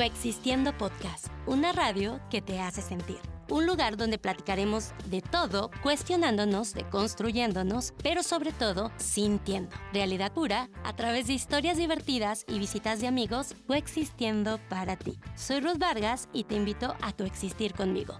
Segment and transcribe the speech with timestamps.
[0.00, 3.18] Coexistiendo Podcast, una radio que te hace sentir.
[3.50, 9.76] Un lugar donde platicaremos de todo, cuestionándonos, deconstruyéndonos, pero sobre todo sintiendo.
[9.92, 15.18] Realidad pura a través de historias divertidas y visitas de amigos coexistiendo para ti.
[15.36, 18.18] Soy Ruth Vargas y te invito a coexistir conmigo.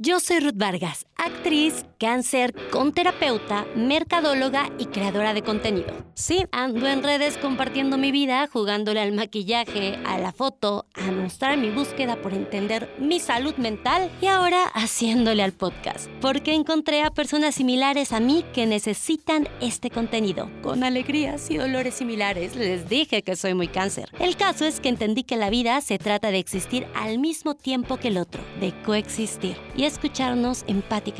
[0.00, 5.92] Yo soy Ruth Vargas, actriz, cáncer, con terapeuta, mercadóloga y creadora de contenido.
[6.14, 11.56] Sí, ando en redes compartiendo mi vida, jugándole al maquillaje, a la foto, a mostrar
[11.58, 17.10] mi búsqueda por entender mi salud mental y ahora haciéndole al podcast, porque encontré a
[17.10, 22.56] personas similares a mí que necesitan este contenido, con alegrías y dolores similares.
[22.56, 24.08] Les dije que soy muy cáncer.
[24.18, 27.98] El caso es que entendí que la vida se trata de existir al mismo tiempo
[27.98, 29.56] que el otro, de coexistir.
[29.76, 31.17] Y escucharnos empáticamente,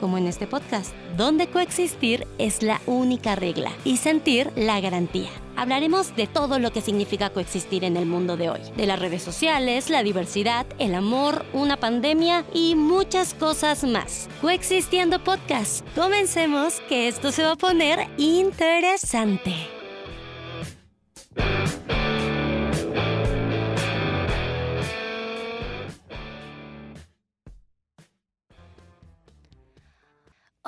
[0.00, 5.30] como en este podcast, donde coexistir es la única regla y sentir la garantía.
[5.56, 9.22] Hablaremos de todo lo que significa coexistir en el mundo de hoy, de las redes
[9.22, 14.28] sociales, la diversidad, el amor, una pandemia y muchas cosas más.
[14.40, 15.84] Coexistiendo podcast.
[15.94, 19.54] Comencemos que esto se va a poner interesante.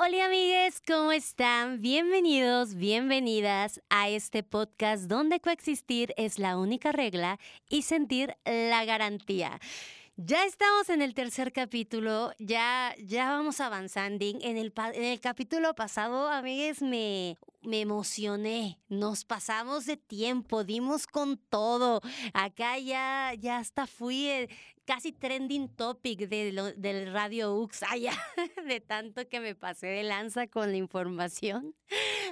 [0.03, 1.79] Hola amigues, ¿cómo están?
[1.79, 7.37] Bienvenidos, bienvenidas a este podcast donde coexistir es la única regla
[7.69, 9.59] y sentir la garantía.
[10.15, 14.25] Ya estamos en el tercer capítulo, ya, ya vamos avanzando.
[14.25, 18.79] En el, en el capítulo pasado, amigues, me, me emocioné.
[18.89, 22.01] Nos pasamos de tiempo, dimos con todo.
[22.33, 24.49] Acá ya, ya hasta fui eh,
[24.85, 28.13] casi trending topic de del Radio UX, allá,
[28.67, 31.75] de tanto que me pasé de lanza con la información.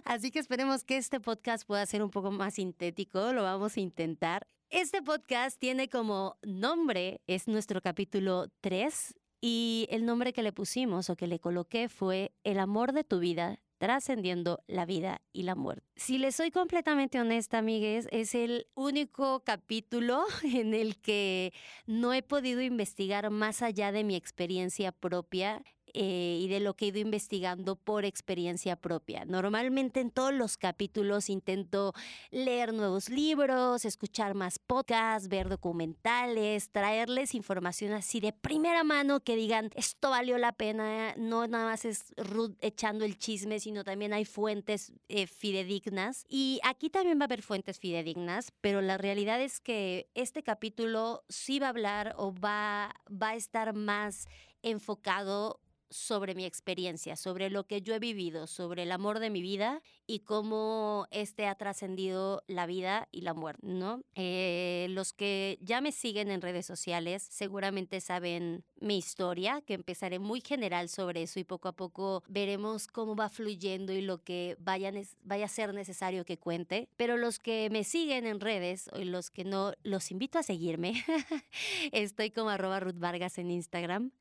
[0.04, 3.80] Así que esperemos que este podcast pueda ser un poco más sintético, lo vamos a
[3.80, 4.48] intentar.
[4.70, 11.10] Este podcast tiene como nombre, es nuestro capítulo 3 y el nombre que le pusimos
[11.10, 15.56] o que le coloqué fue El amor de tu vida trascendiendo la vida y la
[15.56, 15.84] muerte.
[15.96, 21.54] Si les soy completamente honesta, amigues, es el único capítulo en el que
[21.88, 25.64] no he podido investigar más allá de mi experiencia propia
[25.94, 29.26] eh, y de lo que he ido investigando por experiencia propia.
[29.26, 31.94] Normalmente en todos los capítulos intento
[32.32, 39.36] leer nuevos libros, escuchar más podcasts, ver documentales, traerles información así de primera mano que
[39.36, 44.14] digan, esto valió la pena, no nada más es Ruth echando el chisme, sino también
[44.14, 46.26] hay fuentes eh, fidedignas.
[46.30, 51.24] Y aquí también va a haber fuentes fidedignas, pero la realidad es que este capítulo
[51.30, 54.28] sí va a hablar o va, va a estar más
[54.62, 59.42] enfocado sobre mi experiencia, sobre lo que yo he vivido, sobre el amor de mi
[59.42, 64.04] vida y cómo este ha trascendido la vida y la muerte, ¿no?
[64.16, 70.20] Eh, los que ya me siguen en redes sociales seguramente saben mi historia, que empezaré
[70.20, 74.56] muy general sobre eso y poco a poco veremos cómo va fluyendo y lo que
[74.60, 74.92] vaya,
[75.24, 76.90] vaya a ser necesario que cuente.
[76.96, 81.04] Pero los que me siguen en redes los que no, los invito a seguirme.
[81.92, 84.12] Estoy como arroba Ruth Vargas en Instagram.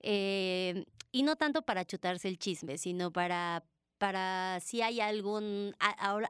[0.00, 3.64] Eh, y no tanto para chutarse el chisme, sino para
[3.98, 5.74] para si hay algún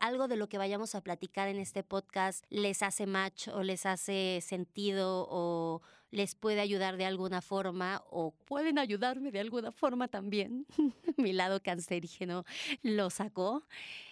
[0.01, 3.85] algo de lo que vayamos a platicar en este podcast les hace match o les
[3.85, 10.09] hace sentido o les puede ayudar de alguna forma o pueden ayudarme de alguna forma
[10.09, 10.67] también.
[11.17, 12.45] Mi lado cancerígeno
[12.83, 13.67] lo sacó.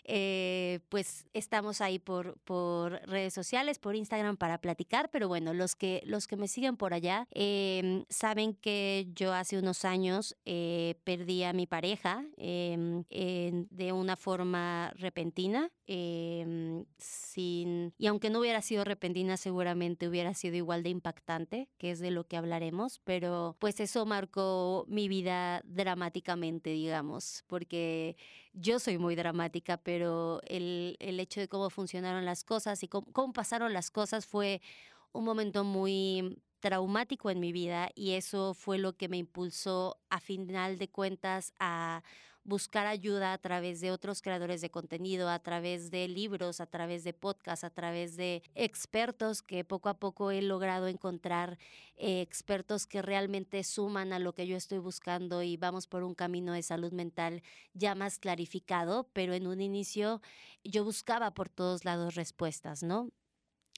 [0.08, 5.74] Eh, pues estamos ahí por, por redes sociales, por Instagram para platicar, pero bueno, los
[5.74, 10.94] que, los que me siguen por allá em, saben que yo hace unos años eh,
[11.02, 15.70] perdí a mi pareja em, de una forma repentina.
[15.88, 21.90] Em, sin, y aunque no hubiera sido repentina, seguramente hubiera sido igual de impactante, que
[21.92, 28.16] es de lo que hablaremos, pero pues eso marcó mi vida dramáticamente, digamos, porque
[28.56, 33.06] yo soy muy dramática, pero el, el hecho de cómo funcionaron las cosas y cómo,
[33.12, 34.62] cómo pasaron las cosas fue
[35.12, 40.20] un momento muy traumático en mi vida y eso fue lo que me impulsó a
[40.20, 42.02] final de cuentas a
[42.46, 47.02] buscar ayuda a través de otros creadores de contenido, a través de libros, a través
[47.02, 51.58] de podcasts, a través de expertos que poco a poco he logrado encontrar
[51.96, 56.14] eh, expertos que realmente suman a lo que yo estoy buscando y vamos por un
[56.14, 57.42] camino de salud mental
[57.74, 60.22] ya más clarificado, pero en un inicio
[60.62, 63.10] yo buscaba por todos lados respuestas, ¿no?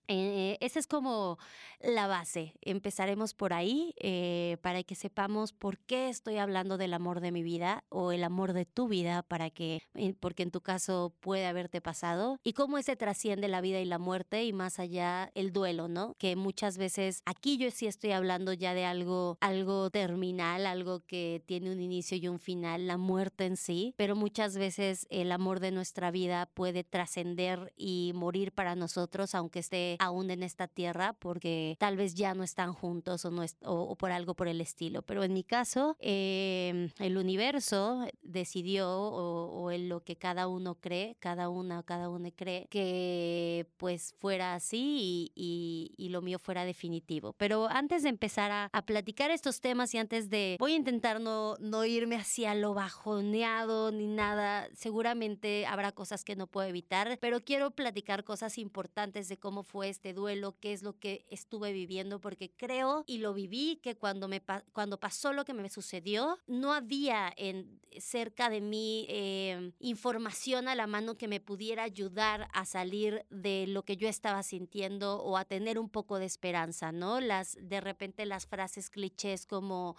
[0.09, 1.39] Eh, esa es como
[1.81, 2.55] la base.
[2.63, 7.43] Empezaremos por ahí eh, para que sepamos por qué estoy hablando del amor de mi
[7.43, 11.47] vida o el amor de tu vida, para que, eh, porque en tu caso puede
[11.47, 15.53] haberte pasado, y cómo ese trasciende la vida y la muerte y más allá el
[15.53, 16.15] duelo, ¿no?
[16.19, 21.43] Que muchas veces aquí yo sí estoy hablando ya de algo, algo terminal, algo que
[21.47, 25.61] tiene un inicio y un final, la muerte en sí, pero muchas veces el amor
[25.61, 31.15] de nuestra vida puede trascender y morir para nosotros, aunque esté aún en esta tierra
[31.19, 35.03] porque tal vez ya no están juntos o, no o, por algo por el estilo.
[35.03, 41.17] Pero en mi caso, em, el universo decidió o, en lo que cada uno cree,
[41.21, 46.65] cada una o cada uno cree, que pues fuera así y, y, lo mío fuera
[46.65, 47.35] definitivo.
[47.35, 51.21] Pero antes de empezar a, a, platicar estos temas y antes de, voy a intentar
[51.21, 57.19] no, no irme hacia lo bajoneado ni nada, seguramente habrá cosas que no puedo evitar,
[57.21, 61.73] pero quiero platicar cosas importantes de cómo fue este duelo, qué es lo que estuve
[61.73, 64.43] viviendo, porque creo y lo viví que cuando, me,
[64.73, 70.75] cuando pasó lo que me sucedió, no había en, cerca de mí em, información a
[70.75, 75.37] la mano que me pudiera ayudar a salir de lo que yo estaba sintiendo o
[75.37, 77.21] a tener un poco de esperanza, ¿no?
[77.21, 79.97] Las, de repente las frases clichés como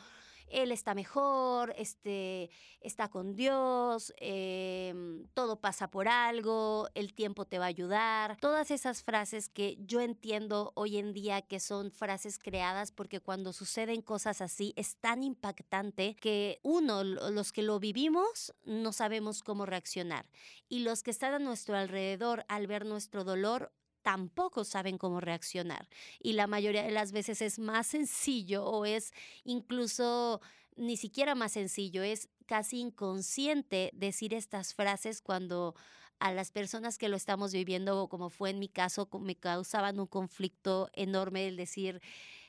[0.51, 2.49] él está mejor, este,
[2.81, 8.37] está con Dios, em, todo pasa por algo, el tiempo te va a ayudar.
[8.39, 13.53] Todas esas frases que yo entiendo hoy en día que son frases creadas porque cuando
[13.53, 19.65] suceden cosas así es tan impactante que uno, los que lo vivimos, no sabemos cómo
[19.65, 20.25] reaccionar.
[20.67, 25.87] Y los que están a nuestro alrededor al ver nuestro dolor tampoco saben cómo reaccionar.
[26.19, 29.13] Y la mayoría de las veces es más sencillo o es
[29.43, 30.41] incluso
[30.75, 35.75] ni siquiera más sencillo, es casi inconsciente decir estas frases cuando
[36.19, 40.07] a las personas que lo estamos viviendo, como fue en mi caso, me causaban un
[40.07, 42.01] conflicto enorme el decir,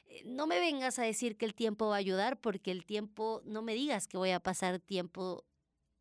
[0.07, 3.43] eh, no me vengas a decir que el tiempo va a ayudar porque el tiempo,
[3.45, 5.45] no me digas que voy a pasar tiempo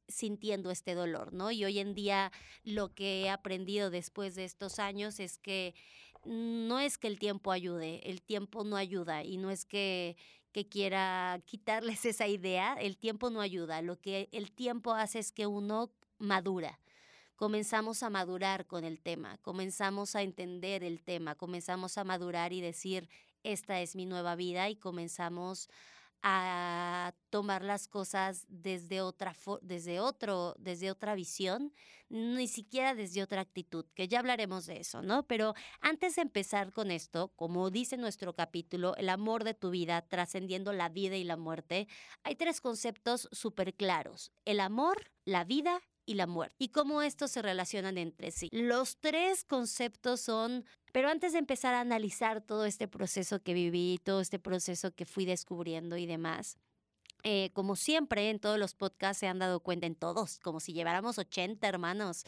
[0.10, 1.52] sintiendo este dolor, ¿no?
[1.52, 2.32] Y hoy en día
[2.64, 5.74] lo que he aprendido después de estos años es que
[6.26, 10.18] no es que el tiempo ayude, el tiempo no ayuda y no es que,
[10.52, 15.32] que quiera quitarles esa idea, el tiempo no ayuda, lo que el tiempo hace es
[15.32, 16.80] que uno madura
[17.40, 22.60] comenzamos a madurar con el tema, comenzamos a entender el tema, comenzamos a madurar y
[22.60, 23.08] decir,
[23.44, 25.70] esta es mi nueva vida y comenzamos
[26.22, 31.74] a tomar las cosas desde otra desde otro desde otra visión
[32.10, 36.72] ni siquiera desde otra actitud que ya hablaremos de eso no pero antes de empezar
[36.74, 41.24] con esto como dice nuestro capítulo el amor de tu vida trascendiendo la vida y
[41.24, 41.88] la muerte
[42.24, 47.30] hay tres conceptos súper claros el amor la vida y la muerte y cómo estos
[47.30, 48.50] se relacionan entre sí.
[48.52, 54.00] Los tres conceptos son pero antes de empezar a analizar todo este proceso que viví,
[54.04, 56.58] todo este proceso que fui descubriendo y demás,
[57.24, 60.74] eh, como siempre en todos los podcasts se han dado cuenta, en todos, como si
[60.74, 62.24] lleváramos 80 hermanos.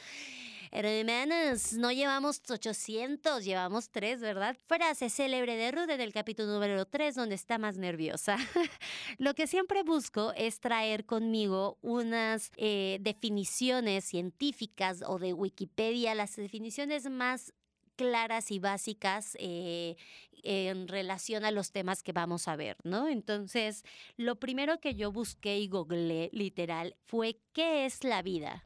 [0.73, 4.55] Hermanos, no llevamos 800, llevamos 3, ¿verdad?
[4.67, 8.37] Frase célebre de Ruth en el capítulo número 3, donde está más nerviosa.
[9.17, 16.37] Lo que siempre busco es traer conmigo unas eh, definiciones científicas o de Wikipedia, las
[16.37, 17.53] definiciones más
[17.97, 19.97] claras y básicas eh,
[20.41, 23.09] en relación a los temas que vamos a ver, ¿no?
[23.09, 23.83] Entonces,
[24.15, 28.63] lo primero que yo busqué y googleé literal fue ¿qué es la vida?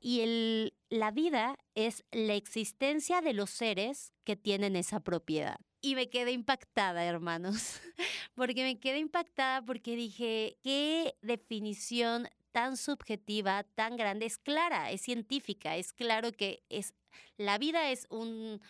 [0.00, 5.58] Y el, la vida es la existencia de los seres que tienen esa propiedad.
[5.82, 7.80] Y me quedé impactada, hermanos,
[8.34, 14.26] porque me quedé impactada porque dije, ¿qué definición tan subjetiva, tan grande?
[14.26, 16.94] Es clara, es científica, es claro que es,
[17.38, 18.60] la vida es un,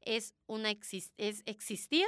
[0.00, 2.06] es una, es existir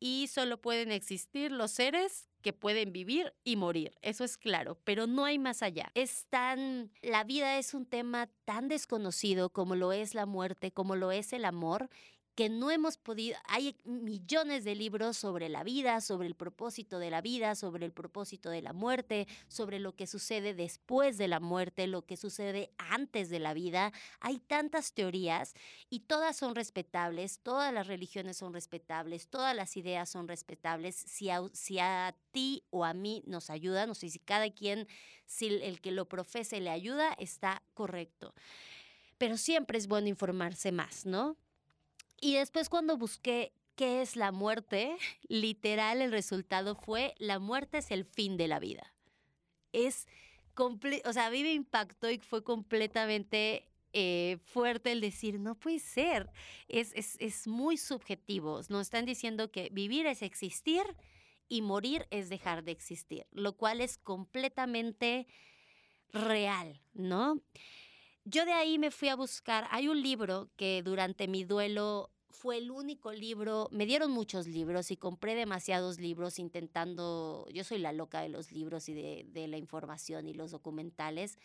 [0.00, 5.06] y solo pueden existir los seres que pueden vivir y morir, eso es claro, pero
[5.06, 5.90] no hay más allá.
[5.94, 10.94] Es tan, la vida es un tema tan desconocido como lo es la muerte, como
[10.94, 11.88] lo es el amor,
[12.36, 17.10] que no hemos podido, hay millones de libros sobre la vida, sobre el propósito de
[17.10, 21.40] la vida, sobre el propósito de la muerte, sobre lo que sucede después de la
[21.40, 23.90] muerte, lo que sucede antes de la vida.
[24.20, 25.54] Hay tantas teorías
[25.88, 30.94] y todas son respetables, todas las religiones son respetables, todas las ideas son respetables.
[30.94, 34.86] Si a, si a ti o a mí nos ayuda, no sé si cada quien,
[35.24, 38.34] si el que lo profese le ayuda, está correcto.
[39.16, 41.38] Pero siempre es bueno informarse más, ¿no?
[42.20, 44.96] Y después cuando busqué qué es la muerte,
[45.28, 48.92] literal el resultado fue la muerte es el fin de la vida.
[49.72, 50.06] Es
[51.04, 55.78] o sea, a mí me impactó y fue completamente eh, fuerte el decir, no puede
[55.78, 56.30] ser,
[56.68, 58.60] es, es, es muy subjetivo.
[58.68, 60.82] Nos están diciendo que vivir es existir
[61.48, 65.26] y morir es dejar de existir, lo cual es completamente
[66.12, 67.40] real, ¿no?
[68.28, 72.58] Yo de ahí me fui a buscar, hay un libro que durante mi duelo fue
[72.58, 77.92] el único libro, me dieron muchos libros y compré demasiados libros intentando, yo soy la
[77.92, 81.38] loca de los libros y de, la información y los documentales,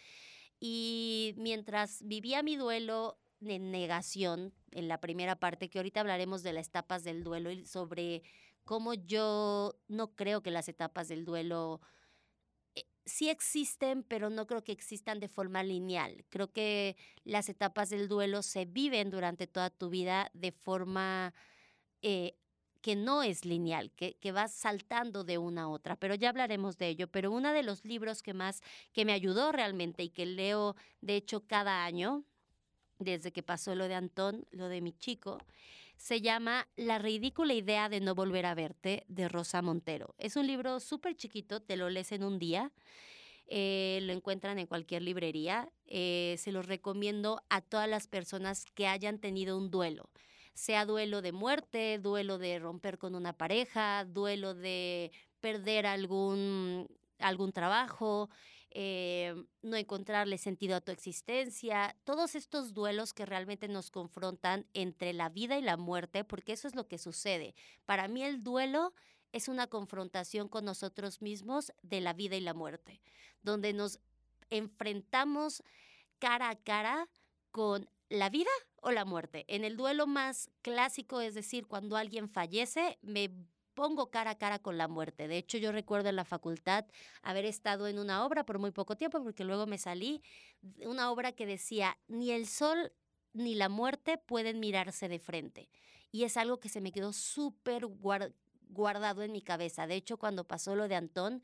[0.59, 6.53] y mientras vivía mi duelo de negación en la primera parte, que ahorita hablaremos de
[6.53, 8.23] las etapas del duelo y sobre
[8.65, 11.79] cómo yo no creo que las etapas del duelo
[13.05, 16.25] sí existen, pero no creo que existan de forma lineal.
[16.29, 21.33] Creo que las etapas del duelo se viven durante toda tu vida de forma
[22.01, 22.35] eh,
[22.81, 26.77] que no es lineal, que, que vas saltando de una a otra, pero ya hablaremos
[26.77, 27.07] de ello.
[27.07, 31.15] Pero uno de los libros que más, que me ayudó realmente y que leo, de
[31.15, 32.23] hecho, cada año,
[32.99, 35.39] desde que pasó lo de Antón, lo de mi chico,
[36.01, 40.15] se llama La ridícula idea de no volver a verte de Rosa Montero.
[40.17, 42.71] Es un libro súper chiquito, te lo lees en un día.
[43.45, 45.71] Eh, lo encuentran en cualquier librería.
[45.85, 50.09] Eh, se los recomiendo a todas las personas que hayan tenido un duelo,
[50.55, 56.87] sea duelo de muerte, duelo de romper con una pareja, duelo de perder algún,
[57.19, 58.31] algún trabajo,
[58.73, 65.13] eh, no encontrarle sentido a tu existencia, todos estos duelos que realmente nos confrontan entre
[65.13, 67.53] la vida y la muerte, porque eso es lo que sucede.
[67.85, 68.93] Para mí el duelo
[69.33, 73.01] es una confrontación con nosotros mismos de la vida y la muerte,
[73.41, 73.99] donde nos
[74.49, 75.63] enfrentamos
[76.19, 77.09] cara a cara
[77.51, 79.45] con la vida o la muerte.
[79.47, 83.29] En el duelo más clásico, es decir, cuando alguien fallece, me
[83.73, 85.27] pongo cara a cara con la muerte.
[85.27, 86.85] De hecho, yo recuerdo en la facultad
[87.21, 90.21] haber estado en una obra por muy poco tiempo, porque luego me salí,
[90.85, 92.93] una obra que decía, ni el sol
[93.33, 95.69] ni la muerte pueden mirarse de frente.
[96.11, 97.87] Y es algo que se me quedó súper
[98.69, 99.87] guardado en mi cabeza.
[99.87, 101.41] De hecho, cuando pasó lo de Antón,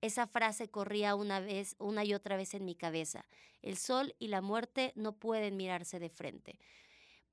[0.00, 3.24] esa frase corría una vez, una y otra vez en mi cabeza.
[3.62, 6.58] El sol y la muerte no pueden mirarse de frente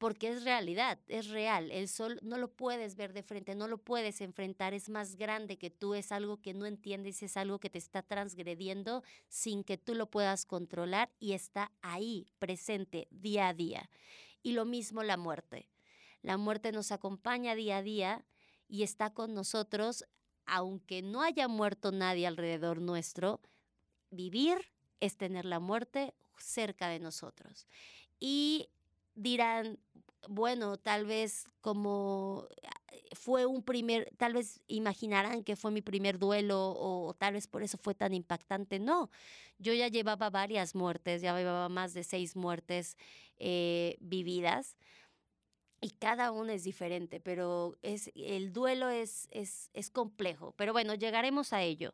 [0.01, 1.70] porque es realidad, es real.
[1.70, 5.60] El sol no lo puedes ver de frente, no lo puedes enfrentar, es más grande
[5.60, 9.77] que tú, es algo que no entiendes, es algo que te está transgrediendo sin que
[9.77, 13.91] tú lo puedas controlar y está ahí, presente, día a día.
[14.41, 15.70] Y lo mismo la muerte.
[16.24, 18.25] La muerte nos acompaña día a día
[18.67, 20.03] y está con nosotros,
[20.48, 23.39] aunque no haya muerto nadie alrededor nuestro,
[24.10, 27.67] vivir es tener la muerte cerca de nosotros.
[28.20, 28.67] Y
[29.22, 29.80] dirán,
[30.28, 32.48] bueno, tal vez como
[32.92, 37.48] eh, fue un primer, tal vez imaginarán que fue mi primer duelo o, tal vez
[37.48, 38.80] por eso fue tan impactante.
[38.80, 39.10] No,
[39.60, 42.98] yo ya llevaba varias muertes, ya llevaba más de seis muertes
[43.38, 44.78] eh, vividas
[45.82, 50.54] y cada una es diferente, pero es, el duelo es, es, es complejo.
[50.56, 51.94] Pero bueno, llegaremos a ello.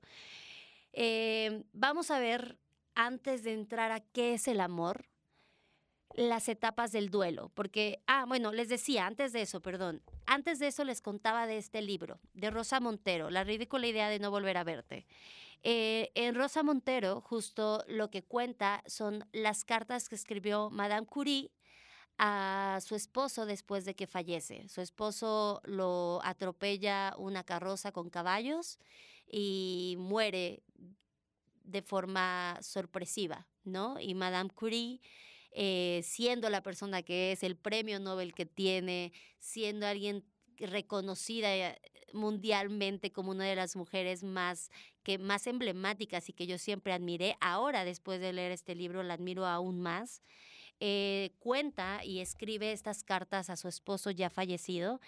[0.91, 2.60] Eh, vamos a ver,
[2.96, 5.05] antes de entrar a qué es el amor,
[6.17, 10.67] las etapas del duelo, porque, ah, bueno, les decía, antes de eso, perdón, antes de
[10.67, 14.57] eso les contaba de este libro, de Rosa Montero, La ridícula idea de no volver
[14.57, 15.05] a verte.
[15.62, 21.51] Eh, en Rosa Montero, justo lo que cuenta son las cartas que escribió Madame Curie
[22.17, 24.67] a su esposo después de que fallece.
[24.69, 28.79] Su esposo lo atropella una carroza con caballos
[29.29, 30.63] y muere
[31.63, 34.00] de forma sorpresiva, ¿no?
[34.00, 35.00] Y Madame Curie
[35.59, 40.23] eh, siendo la persona que es, el premio Nobel que tiene, siendo alguien
[40.57, 41.81] reconocida eh,
[42.13, 44.69] mundialmente como una de las mujeres más
[45.01, 47.37] que más emblemáticas y que yo siempre admiré.
[47.41, 50.21] Ahora, después de leer este libro, la admiro aún más.
[50.79, 55.01] Eh, cuenta y escribe estas cartas a su esposo ya fallecido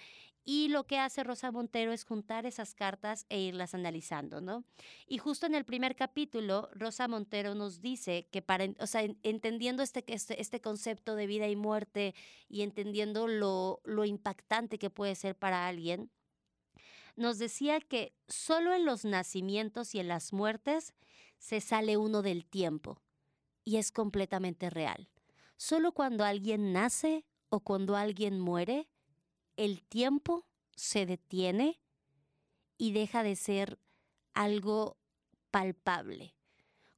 [0.52, 4.64] y lo que hace Rosa Montero es juntar esas cartas e irlas analizando, ¿no?
[5.06, 9.84] Y justo en el primer capítulo, Rosa Montero nos dice que para, o sea, entendiendo
[9.84, 12.16] este, este, este concepto de vida y muerte
[12.48, 16.10] y entendiendo lo, lo impactante que puede ser para alguien,
[17.16, 20.96] nos decía que solo en los nacimientos y en las muertes
[21.38, 23.00] se sale uno del tiempo.
[23.66, 25.10] Y es completamente real.
[25.58, 28.90] Solo cuando alguien nace o cuando alguien muere,
[29.60, 31.82] el tiempo se detiene
[32.78, 33.78] y deja de ser
[34.34, 34.98] algo
[35.52, 36.34] palpable.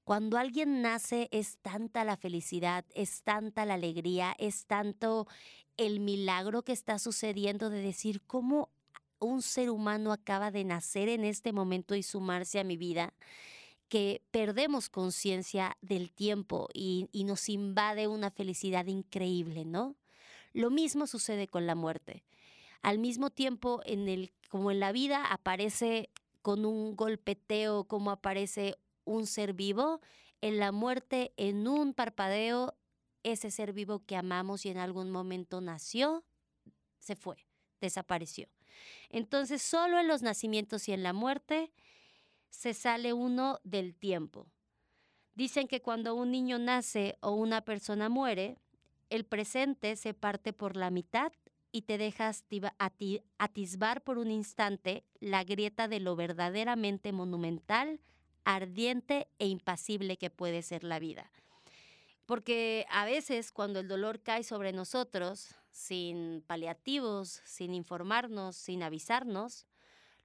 [0.03, 5.27] Cuando alguien nace es tanta la felicidad, es tanta la alegría, es tanto
[5.75, 8.69] el milagro que está sucediendo de decir cómo
[9.17, 13.15] un ser humano acaba de nacer en este momento y sumarse a mi vida,
[13.87, 19.95] que perdemos conciencia del tiempo y, nos invade una felicidad increíble, ¿no?
[20.53, 22.23] Lo mismo sucede con la muerte.
[22.81, 23.81] Al mismo tiempo,
[24.49, 26.09] como en la vida aparece
[26.41, 30.01] con un golpeteo, como aparece un ser vivo,
[30.41, 32.75] en la muerte, en un parpadeo,
[33.23, 36.23] ese ser vivo que amamos y en algún momento nació,
[36.99, 37.45] se fue,
[37.79, 38.47] desapareció.
[39.09, 41.71] Entonces, solo en los nacimientos y en la muerte
[42.49, 44.47] se sale uno del tiempo.
[45.35, 48.57] Dicen que cuando un niño nace o una persona muere,
[49.09, 51.31] el presente se parte por la mitad
[51.71, 52.43] y te dejas
[53.37, 57.99] atisbar por un instante la grieta de lo verdaderamente monumental,
[58.43, 61.31] ardiente e impasible que puede ser la vida.
[62.25, 69.65] Porque a veces cuando el dolor cae sobre nosotros, sin paliativos, sin informarnos, sin avisarnos,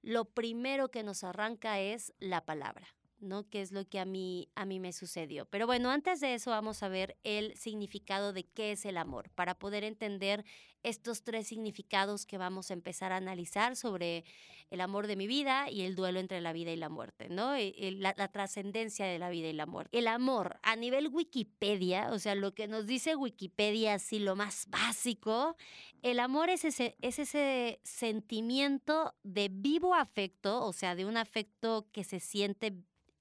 [0.01, 2.96] lo primero que nos arranca es la palabra.
[3.19, 3.49] ¿No?
[3.49, 5.45] Que es lo que a mí, a mí me sucedió.
[5.45, 9.29] Pero bueno, antes de eso vamos a ver el significado de qué es el amor,
[9.31, 10.45] para poder entender
[10.83, 14.23] estos tres significados que vamos a empezar a analizar sobre
[14.69, 17.55] el amor de mi vida y el duelo entre la vida y la muerte, ¿no?
[17.55, 19.97] E, la, la trascendencia de la vida y la muerte.
[19.97, 24.67] El amor, a nivel Wikipedia, o sea, lo que nos dice Wikipedia, así lo más
[24.69, 25.55] básico,
[26.01, 31.87] el amor es ese, es ese sentimiento de vivo afecto, o sea, de un afecto
[31.91, 32.73] que se siente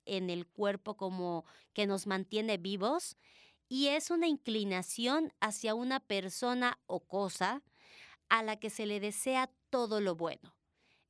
[0.06, 3.16] en el cuerpo como que nos mantiene vivos
[3.68, 7.62] y es una inclinación hacia una persona o cosa
[8.28, 10.54] a la que se le desea todo lo bueno.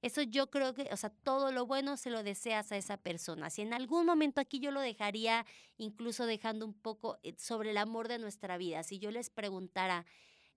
[0.02, 3.50] Eso yo creo que, o sea, todo lo bueno se lo deseas a esa persona.
[3.50, 5.46] Si en algún momento aquí yo lo dejaría,
[5.78, 10.06] incluso dejando un poco eh, sobre el amor de nuestra vida, si yo les preguntara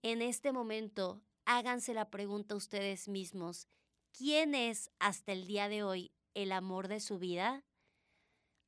[0.01, 3.67] en este momento, háganse la pregunta ustedes mismos,
[4.11, 7.63] ¿quién es hasta el día de hoy el amor de su vida?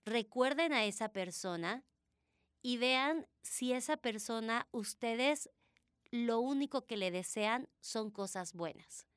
[0.05, 1.84] Recuerden a esa persona
[2.62, 5.50] y vean si esa persona, ustedes
[6.12, 9.08] lo único que le desean son cosas buenas.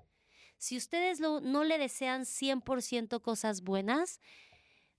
[0.58, 4.20] Si ustedes no le desean 100% cosas buenas,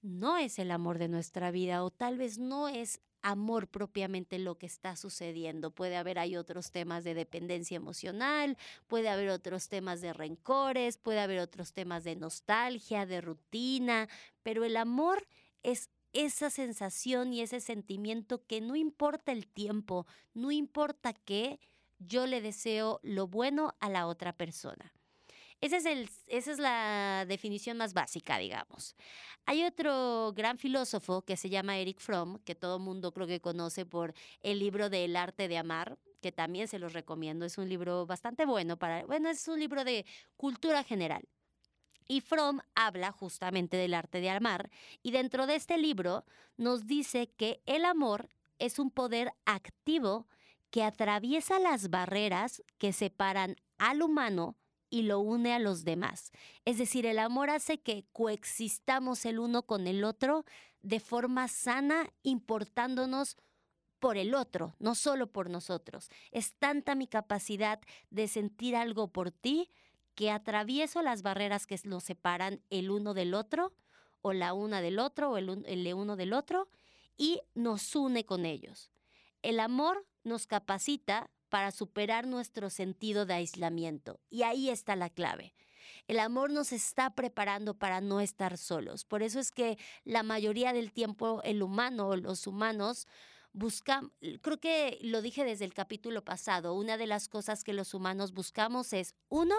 [0.01, 4.60] no es el amor de nuestra vida o tal vez no es amor propiamente lo
[4.60, 5.71] que está sucediendo.
[5.71, 11.19] Puede haber hay otros temas de dependencia emocional, puede haber otros temas de rencores, puede
[11.19, 14.08] haber otros temas de nostalgia, de rutina,
[14.43, 15.28] pero el amor
[15.65, 21.60] es esa sensación y ese sentimiento que no importa el tiempo, no importa qué,
[21.99, 24.93] yo le deseo lo bueno a la otra persona.
[25.62, 28.95] Es el, esa es la definición más básica, digamos.
[29.45, 33.86] Hay otro gran filósofo que se llama Eric Fromm, que todo mundo creo que conoce
[33.86, 37.45] por el libro de El arte de amar, que también se los recomiendo.
[37.45, 40.06] Es un libro bastante bueno para, bueno, es un libro de
[40.38, 41.28] cultura general.
[42.08, 44.70] Y Fromm habla justamente del arte de amar
[45.02, 46.26] y dentro de este libro
[46.58, 50.28] nos dice que el amor es un poder activo
[50.70, 54.58] que atraviesa las barreras que separan al humano
[54.89, 56.32] y lo une a los demás.
[56.63, 60.46] Es decir, el amor hace que coexistamos el uno con el otro
[60.82, 63.38] de forma sana, importándonos
[64.00, 66.10] por el otro, no solo por nosotros.
[66.32, 67.80] Es tanta mi capacidad
[68.12, 69.72] de sentir algo por ti
[70.15, 73.73] que atravieso las barreras que nos separan el uno del otro,
[74.21, 76.67] o la una del otro, o el, el uno del otro,
[77.17, 78.91] y nos une con ellos.
[79.43, 85.54] El amor nos capacita para superar nuestro sentido de aislamiento, y ahí está la clave.
[86.08, 89.06] El amor nos está preparando para no estar solos.
[89.06, 93.08] Por eso es que la mayoría del tiempo el humano o los humanos
[93.54, 97.93] buscamos, creo que lo dije desde el capítulo pasado, una de las cosas que los
[97.93, 99.56] humanos buscamos es, uno,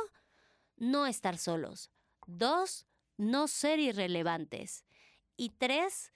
[0.77, 1.91] no estar solos.
[2.27, 2.87] Dos,
[3.17, 4.85] no ser irrelevantes.
[5.37, 6.13] Y tres,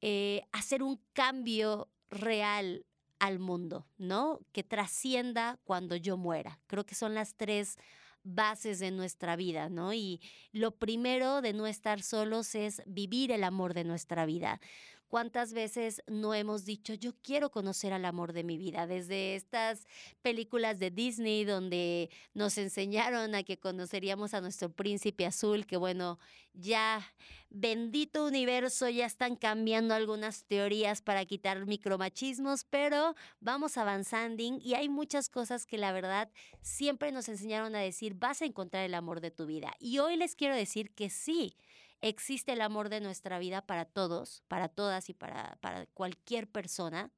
[0.00, 2.86] eh, hacer un cambio real
[3.18, 4.40] al mundo, ¿no?
[4.52, 6.60] Que trascienda cuando yo muera.
[6.66, 7.76] Creo que son las tres
[8.22, 9.94] bases de nuestra vida, ¿no?
[9.94, 10.20] Y
[10.52, 14.60] lo primero de no estar solos es vivir el amor de nuestra vida.
[15.08, 18.86] ¿Cuántas veces no hemos dicho, yo quiero conocer al amor de mi vida?
[18.86, 19.86] Desde estas
[20.22, 26.18] películas de Disney donde nos enseñaron a que conoceríamos a nuestro príncipe azul, que bueno,
[26.54, 27.12] ya
[27.50, 34.88] bendito universo, ya están cambiando algunas teorías para quitar micromachismos, pero vamos avanzando y hay
[34.88, 39.20] muchas cosas que la verdad siempre nos enseñaron a decir, vas a encontrar el amor
[39.20, 39.72] de tu vida.
[39.78, 41.56] Y hoy les quiero decir que sí,
[42.00, 47.10] existe el amor de nuestra vida para todos, para todas y para, para cualquier persona.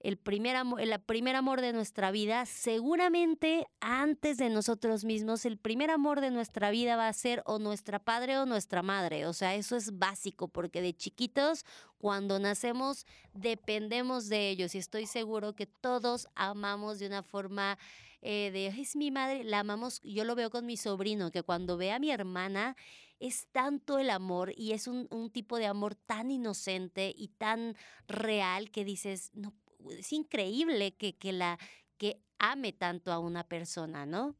[0.00, 5.56] el primer, amor, el primer amor de nuestra vida, seguramente antes de nosotros mismos, el
[5.56, 9.24] primer amor de nuestra vida va a ser o nuestra padre o nuestra madre.
[9.26, 11.64] O sea, eso es básico, porque de chiquitos,
[11.96, 14.74] cuando nacemos, dependemos de ellos.
[14.74, 17.78] Y estoy seguro que todos amamos de una forma
[18.26, 21.76] eh, de, es mi madre, la amamos, yo lo veo con mi sobrino, que cuando
[21.76, 22.74] ve a mi hermana,
[23.20, 28.70] es tanto el amor y es un, tipo de amor tan inocente y tan real
[28.70, 29.54] que dices, no
[29.90, 31.58] es increíble que, que, la,
[31.98, 34.36] que ame tanto a una persona, ¿no?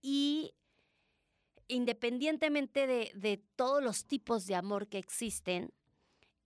[0.00, 0.54] Y
[1.68, 5.72] independientemente de, de todos los tipos de amor que existen,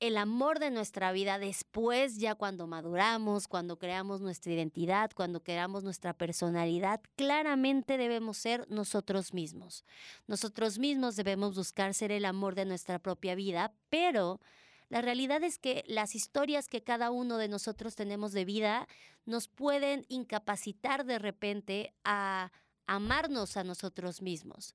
[0.01, 5.85] el amor de nuestra vida después, ya cuando maduramos, cuando creamos nuestra identidad, cuando creamos
[5.85, 9.85] nuestra personalidad, claramente debemos ser nosotros mismos.
[10.27, 14.41] Nosotros mismos debemos buscar ser el amor de nuestra propia vida, pero
[14.89, 18.89] la realidad es que las historias que cada uno de nosotros tenemos de vida
[19.27, 22.53] nos pueden incapacitar de repente a
[22.87, 24.75] amarnos a nosotros mismos.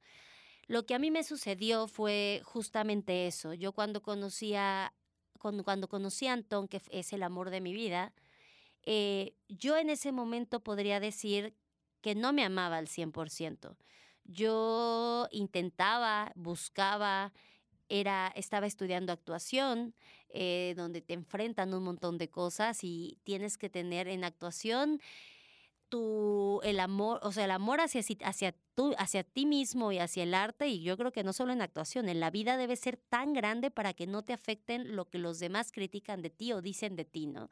[0.68, 3.54] Lo que a mí me sucedió fue justamente eso.
[3.54, 4.94] Yo cuando conocí a,
[5.63, 8.13] cuando, conocí a Antón, que es el amor de mi vida,
[8.84, 11.55] eh, yo en ese momento podría decir
[12.01, 13.75] que no me amaba al 100%.
[14.25, 17.31] Yo intentaba, buscaba,
[17.89, 19.93] era, estaba estudiando actuación,
[20.29, 24.99] eh, donde te enfrentan un montón de cosas y tienes que tener en actuación
[25.89, 30.24] tu, el amor, o sea, el amor hacia, hacia, tú, hacia ti mismo y hacia
[30.24, 32.98] el arte, y yo creo que no solo en actuación, en la vida debe ser
[32.98, 36.62] tan grande para que no te afecten lo que los demás critican de ti o
[36.62, 37.50] dicen de ti, ¿no?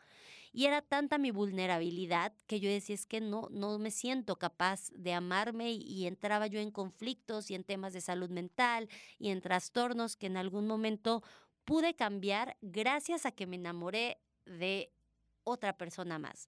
[0.55, 4.91] Y era tanta mi vulnerabilidad que yo decía, es que no, no me siento capaz
[4.91, 9.41] de amarme y, entraba yo en conflictos y en temas de salud mental y en
[9.41, 11.23] trastornos que en algún momento
[11.65, 14.93] pude cambiar gracias a que me enamoré de
[15.43, 16.47] otra persona más.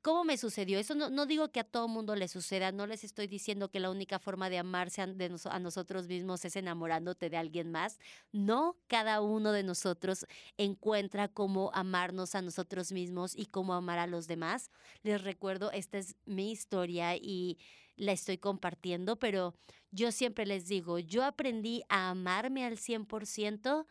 [0.00, 0.78] ¿Cómo me sucedió?
[0.78, 3.90] Eso no, digo que a todo mundo le suceda, no les estoy diciendo que la
[3.90, 7.98] única forma de amarse a, a nosotros mismos es enamorándote de alguien más.
[8.30, 10.24] No, cada uno de nosotros
[10.56, 14.70] encuentra cómo amarnos a nosotros mismos y cómo amar a los demás.
[15.02, 17.58] Les recuerdo, esta es mi historia y
[17.96, 19.54] la estoy compartiendo, pero
[19.90, 23.86] yo siempre les digo, yo aprendí a amarme al 100%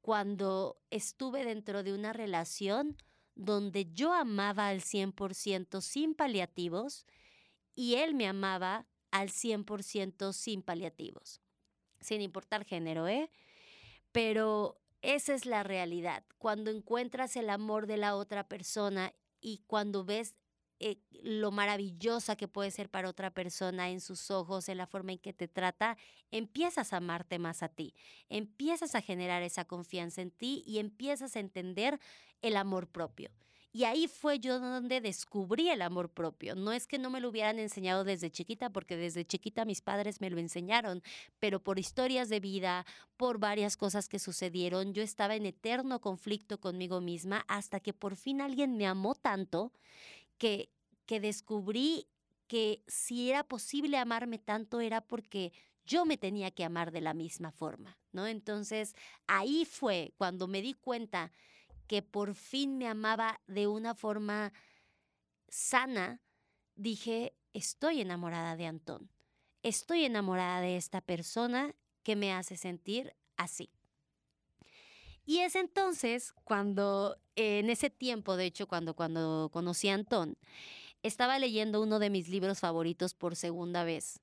[0.00, 2.96] cuando estuve dentro de una relación
[3.34, 7.06] donde yo amaba al 100% sin paliativos
[7.74, 11.40] y él me amaba al 100% sin paliativos,
[12.00, 13.30] sin importar género, ¿eh?
[14.12, 16.24] Pero esa es la realidad.
[16.38, 20.34] Cuando encuentras el amor de la otra persona y cuando ves
[20.80, 25.12] eh, lo maravillosa que puede ser para otra persona en sus ojos, en la forma
[25.12, 25.98] en que te trata,
[26.30, 27.94] empiezas a amarte más a ti,
[28.30, 32.00] empiezas a generar esa confianza en ti y empiezas a entender
[32.40, 33.30] el amor propio.
[33.72, 36.56] Y ahí fue yo donde descubrí el amor propio.
[36.56, 40.20] No es que no me lo hubieran enseñado desde chiquita, porque desde chiquita mis padres
[40.20, 41.02] me lo enseñaron,
[41.38, 42.84] pero por historias de vida,
[43.16, 48.16] por varias cosas que sucedieron, yo estaba en eterno conflicto conmigo misma hasta que por
[48.16, 49.72] fin alguien me amó tanto
[50.40, 50.72] que,
[51.04, 52.08] que descubrí
[52.48, 55.52] que si era posible amarme tanto era porque
[55.84, 58.26] yo me tenía que amar de la misma forma, ¿no?
[58.26, 58.94] Entonces,
[59.26, 61.30] ahí fue cuando me di cuenta
[61.86, 64.52] que por fin me amaba de una forma
[65.48, 66.20] sana,
[66.74, 69.10] dije, estoy enamorada de Antón.
[69.62, 73.70] Estoy enamorada de esta persona que me hace sentir así.
[75.26, 80.36] Y es entonces cuando, en ese tiempo, de hecho, cuando, cuando conocí a Antón,
[81.02, 84.20] estaba leyendo uno de mis libros favoritos por segunda vez,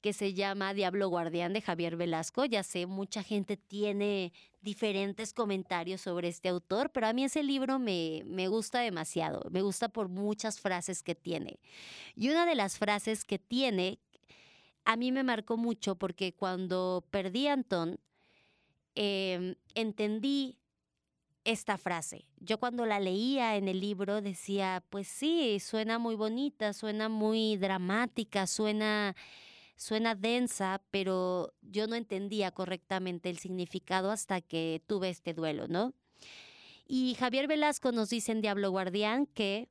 [0.00, 2.44] que se llama Diablo Guardián de Javier Velasco.
[2.44, 7.78] Ya sé, mucha gente tiene diferentes comentarios sobre este autor, pero a mí ese libro
[7.78, 9.48] me, me gusta demasiado.
[9.50, 11.58] Me gusta por muchas frases que tiene.
[12.14, 13.98] Y una de las frases que tiene
[14.86, 17.98] a mí me marcó mucho porque cuando perdí a Antón,
[18.96, 20.56] Em, entendí
[21.44, 22.24] esta frase.
[22.40, 27.58] Yo cuando la leía en el libro decía, pues sí, suena muy bonita, suena muy
[27.58, 29.14] dramática, suena,
[29.76, 35.92] suena densa, pero yo no entendía correctamente el significado hasta que tuve este duelo, ¿no?
[36.88, 39.68] Y Javier Velasco nos dice en Diablo Guardián que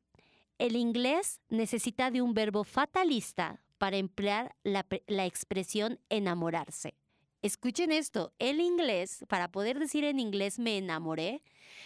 [0.59, 6.93] el inglés necesita de un verbo fatalista para emplear la, la expresión enamorarse.
[7.41, 11.43] Escuchen esto, el inglés, para poder decir en inglés me enamoré,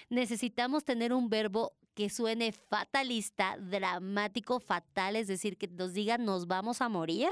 [0.09, 6.47] necesitamos tener un verbo que suene fatalista, dramático, fatal, es decir, que nos diga nos
[6.47, 7.29] vamos a morir,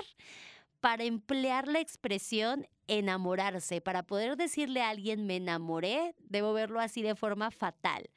[0.82, 3.82] para emplear la expresión enamorarse.
[3.82, 8.10] Para poder decirle a alguien me enamoré, debo verlo así de forma fatal.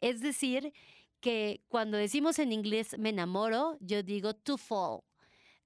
[0.00, 0.72] Es decir,
[1.20, 5.04] que cuando decimos en inglés me enamoro, yo digo to fall.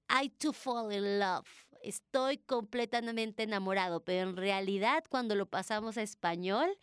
[0.09, 1.47] I to fall in love.
[1.81, 6.77] Estoy completamente enamorado, pero en realidad cuando lo pasamos a español,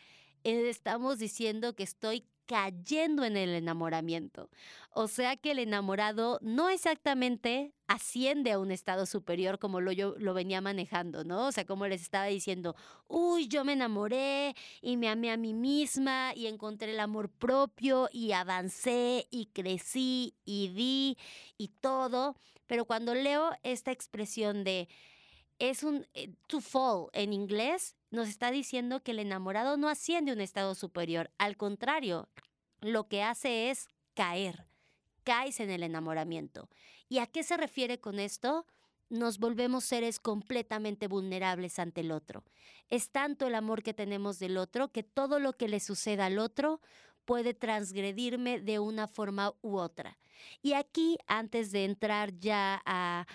[0.45, 4.49] eh, estamos diciendo que estoy cayendo en el enamoramiento.
[4.91, 10.15] O sea que el enamorado no exactamente asciende a un estado superior como lo, yo
[10.19, 11.47] lo venía manejando, ¿no?
[11.47, 12.75] O sea, como les estaba diciendo,
[13.09, 18.09] uy, yo me enamoré y me amé a mí misma y encontré el amor propio
[18.13, 21.19] y avancé y crecí y di
[21.59, 22.37] y todo.
[22.67, 24.89] Pero cuando leo esta expresión de
[25.59, 30.31] es un eh, to fall en inglés, nos está diciendo que el enamorado no asciende
[30.31, 31.31] a un estado superior.
[31.39, 32.29] Al contrario,
[32.81, 34.67] lo que hace es caer.
[35.25, 36.69] Caes en el enamoramiento.
[37.09, 38.67] ¿Y a qué se refiere con esto?
[39.09, 42.45] Nos volvemos seres completamente vulnerables ante el otro.
[42.91, 46.39] Es tanto el amor que tenemos del otro que todo lo que le suceda al
[46.39, 46.81] otro
[47.25, 50.19] puede transgredirme de una forma u otra.
[50.63, 53.27] Y aquí, antes de entrar ya a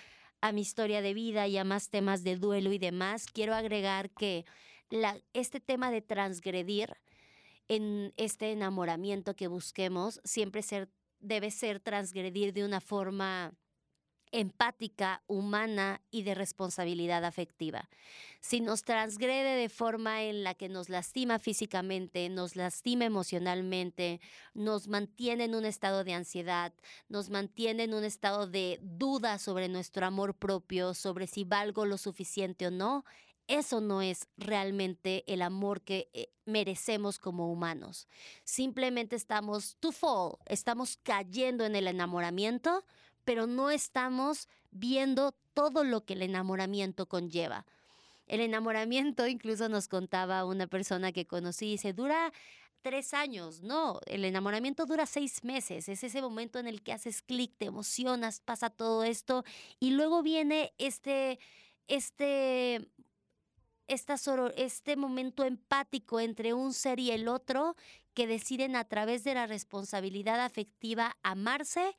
[0.42, 4.10] a mi historia de vida y a más temas de duelo y demás, quiero agregar
[4.10, 4.44] que
[5.32, 6.96] este tema de transgredir
[7.68, 13.54] en este enamoramiento que busquemos siempre ser, debe ser transgredir de una forma
[14.32, 17.88] empática, humana y de responsabilidad afectiva.
[18.40, 24.20] Si nos transgrede de forma en la que nos lastima físicamente, nos lastima emocionalmente,
[24.54, 26.72] nos mantiene en un estado de ansiedad,
[27.08, 31.98] nos mantiene en un estado de duda sobre nuestro amor propio, sobre si valgo lo
[31.98, 33.04] suficiente o no,
[33.48, 38.08] eso no es realmente el amor que eh, merecemos como humanos.
[38.44, 42.84] Simplemente estamos to fall, estamos cayendo en el enamoramiento,
[43.24, 47.66] pero no estamos viendo todo lo que el enamoramiento conlleva.
[48.26, 52.32] El enamoramiento, incluso nos contaba una persona que conocí, se dura
[52.82, 53.62] tres años.
[53.62, 55.88] No, el enamoramiento dura seis meses.
[55.88, 59.44] Es ese momento en el que haces clic, te emocionas, pasa todo esto
[59.80, 61.38] y luego viene este,
[61.88, 62.88] este,
[63.86, 64.16] esta
[64.56, 67.76] este momento empático entre un ser y el otro
[68.14, 71.96] que deciden a través de la responsabilidad afectiva amarse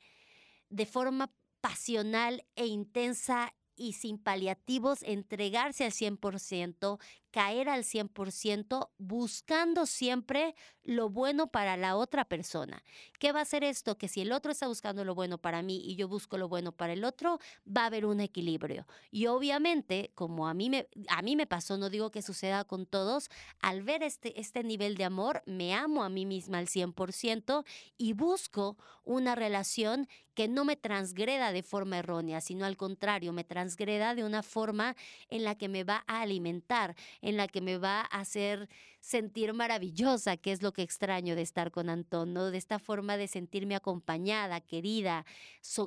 [0.74, 6.98] de forma pasional e intensa y sin paliativos entregarse al 100%,
[7.34, 12.84] caer al 100%, buscando siempre lo bueno para la otra persona.
[13.18, 13.98] ¿Qué va a hacer esto?
[13.98, 16.70] Que si el otro está buscando lo bueno para mí y yo busco lo bueno
[16.70, 18.86] para el otro, va a haber un equilibrio.
[19.10, 22.86] Y obviamente, como a mí me, a mí me pasó, no digo que suceda con
[22.86, 27.64] todos, al ver este, este nivel de amor, me amo a mí misma al 100%
[27.98, 33.44] y busco una relación que no me transgreda de forma errónea, sino al contrario, me
[33.44, 34.96] transgreda de una forma
[35.28, 38.68] en la que me va a alimentar, en la que me va a hacer
[39.00, 42.50] sentir maravillosa, que es lo que extraño de estar con Antón, ¿no?
[42.50, 45.24] De esta forma de sentirme acompañada, querida,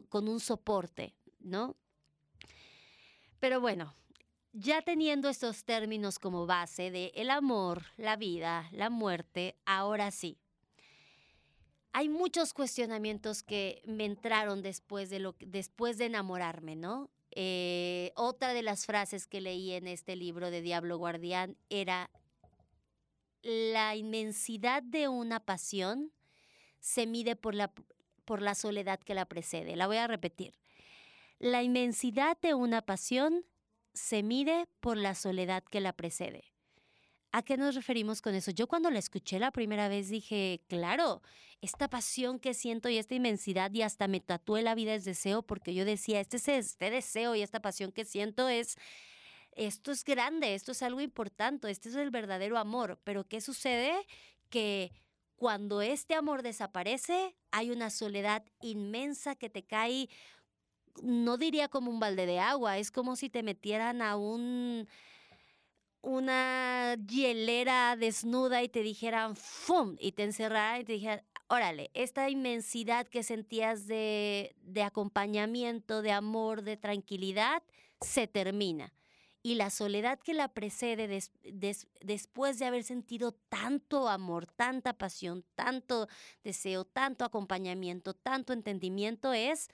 [0.10, 1.76] con un soporte, ¿no?
[3.40, 3.94] Pero bueno,
[4.52, 10.40] ya teniendo estos términos como base de el amor, la vida, la muerte, ahora sí,
[11.94, 17.12] hay muchos cuestionamientos que me entraron después de, lo, después de enamorarme, ¿no?
[17.40, 22.10] Eh, otra de las frases que leí en este libro de Diablo Guardián era,
[23.44, 26.12] la inmensidad de una pasión
[26.80, 27.72] se mide por la,
[28.26, 29.76] por la soledad que la precede.
[29.76, 30.58] La voy a repetir.
[31.38, 33.46] La inmensidad de una pasión
[33.94, 36.44] se mide por la soledad que la precede.
[37.38, 38.50] ¿A qué nos referimos con eso?
[38.50, 41.22] Yo cuando la escuché la primera vez dije, claro,
[41.62, 45.44] esta pasión que siento y esta inmensidad y hasta me tatué la vida es deseo
[45.44, 48.76] porque yo decía, este, es este deseo y esta pasión que siento es,
[49.52, 53.00] esto es grande, esto es algo importante, este es el verdadero amor.
[53.04, 53.94] Pero ¿qué sucede?
[54.50, 54.92] Que
[55.36, 60.10] cuando este amor desaparece, hay una soledad inmensa que te cae,
[61.04, 64.88] no diría como un balde de agua, es como si te metieran a un
[66.08, 69.98] una hielera desnuda y te dijeran ¡fum!
[70.00, 76.14] y te encerraran y te dijeran, órale, esta inmensidad que sentías de, de acompañamiento, de
[76.14, 77.62] amor, de tranquilidad,
[78.00, 78.94] se termina.
[79.44, 81.10] Y la soledad que la precede
[82.02, 86.08] después de haber sentido tanto amor, tanta pasión, tanto
[86.42, 89.68] deseo, tanto acompañamiento, tanto entendimiento, es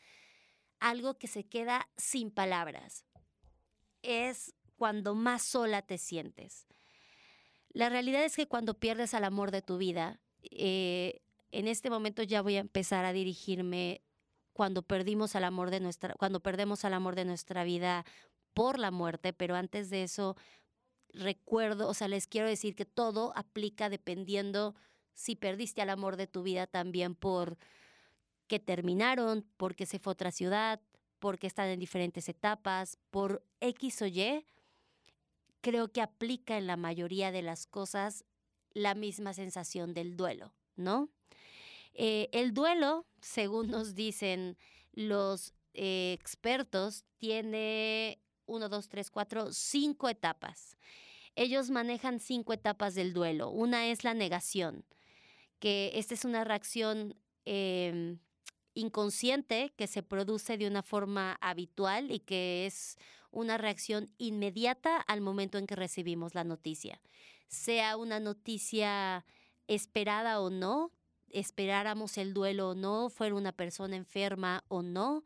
[0.79, 3.05] algo que se queda sin palabras.
[4.01, 6.67] Es cuando más sola te sientes.
[7.69, 12.23] La realidad es que cuando pierdes al amor de tu vida, eh, en este momento
[12.23, 14.01] ya voy a empezar a dirigirme
[14.53, 18.05] cuando perdimos al amor de nuestra, cuando perdemos al amor de nuestra vida
[18.53, 20.35] por la muerte, pero antes de eso
[21.09, 24.75] recuerdo, o sea, les quiero decir que todo aplica dependiendo
[25.13, 27.57] si perdiste al amor de tu vida también por
[28.47, 30.81] que terminaron, porque se fue a otra ciudad,
[31.19, 34.45] porque están en diferentes etapas, por X o Y,
[35.63, 38.25] creo que aplica en la mayoría de las cosas
[38.73, 41.09] la misma sensación del duelo, ¿no?
[41.93, 44.57] Eh, el duelo, según nos dicen
[44.91, 50.77] los eh, expertos, tiene uno, dos, tres, cuatro, cinco etapas.
[51.35, 53.49] Ellos manejan cinco etapas del duelo.
[53.49, 54.83] Una es la negación,
[55.59, 58.19] que esta es una reacción em,
[58.73, 62.97] inconsciente que se produce de una forma habitual y que es
[63.33, 67.01] una reacción inmediata al momento en que recibimos la noticia.
[67.47, 69.25] Sea una noticia
[69.67, 70.91] esperada o no,
[71.29, 75.25] esperáramos el duelo o no, fuera una persona enferma o no,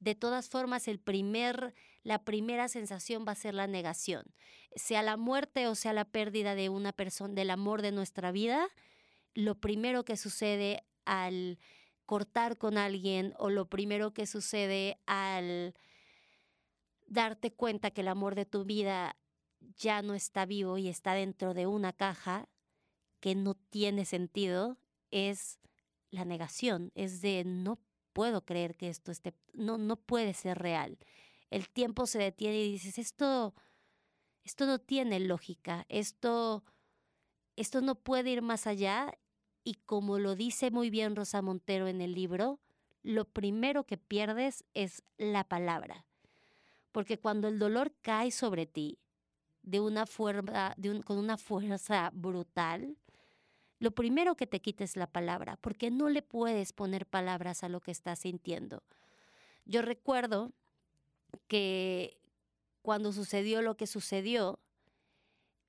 [0.00, 4.26] de todas formas el primer la primera sensación va a ser la negación.
[4.76, 8.68] Sea la muerte o sea la pérdida de una persona del amor de nuestra vida,
[9.32, 11.58] lo primero que sucede al
[12.04, 15.74] cortar con alguien o lo primero que sucede al
[17.06, 19.16] darte cuenta que el amor de tu vida
[19.76, 22.48] ya no está vivo y está dentro de una caja
[23.20, 24.78] que no tiene sentido
[25.10, 25.58] es
[26.10, 27.78] la negación, es de no
[28.12, 30.98] puedo creer que esto esté, no, no puede ser real.
[31.50, 33.54] El tiempo se detiene y dices, esto,
[34.44, 36.64] esto no tiene lógica, esto,
[37.56, 39.18] esto no puede ir más allá
[39.64, 42.60] y como lo dice muy bien Rosa Montero en el libro,
[43.02, 46.06] lo primero que pierdes es la palabra.
[46.94, 49.00] Porque cuando el dolor cae sobre ti
[49.62, 52.96] de una fuerza, con una fuerza brutal,
[53.80, 57.68] lo primero que te quita es la palabra, porque no le puedes poner palabras a
[57.68, 58.84] lo que estás sintiendo.
[59.64, 60.52] Yo recuerdo
[61.48, 62.16] que
[62.80, 64.60] cuando sucedió lo que sucedió,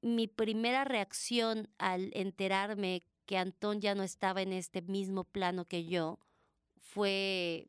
[0.04, 5.86] mi primera reacción al enterarme que Antón ya no estaba en este mismo plano que
[5.86, 6.20] yo
[6.78, 7.68] fue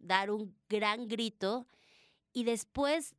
[0.00, 1.68] dar un gran grito
[2.32, 3.14] y después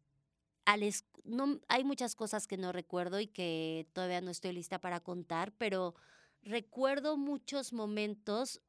[0.65, 0.84] al
[1.24, 5.54] no, hay muchas cosas que no recuerdo y que todavía no estoy lista para contar,
[5.58, 5.95] pero
[6.41, 8.62] recuerdo muchos momentos,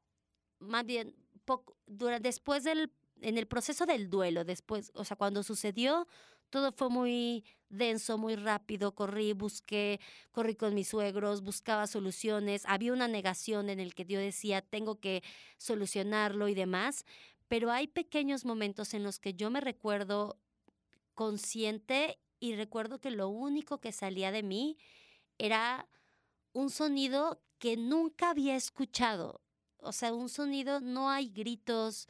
[0.59, 6.07] más bien poco, después del, en el proceso del duelo, después, o sea, cuando sucedió,
[6.49, 9.99] todo fue muy denso, muy rápido, corrí, busqué,
[10.31, 14.99] corrí con mis suegros, buscaba soluciones, había una negación en el que yo decía, tengo
[14.99, 15.23] que
[15.57, 17.05] solucionarlo y demás,
[17.53, 20.39] pero hay pequeños momentos en los que yo me recuerdo
[21.13, 24.79] consciente y recuerdo que lo único que salía de mí
[25.37, 25.87] era
[26.51, 29.39] un sonido que nunca había escuchado.
[29.77, 32.07] O sea, un sonido, no hay gritos,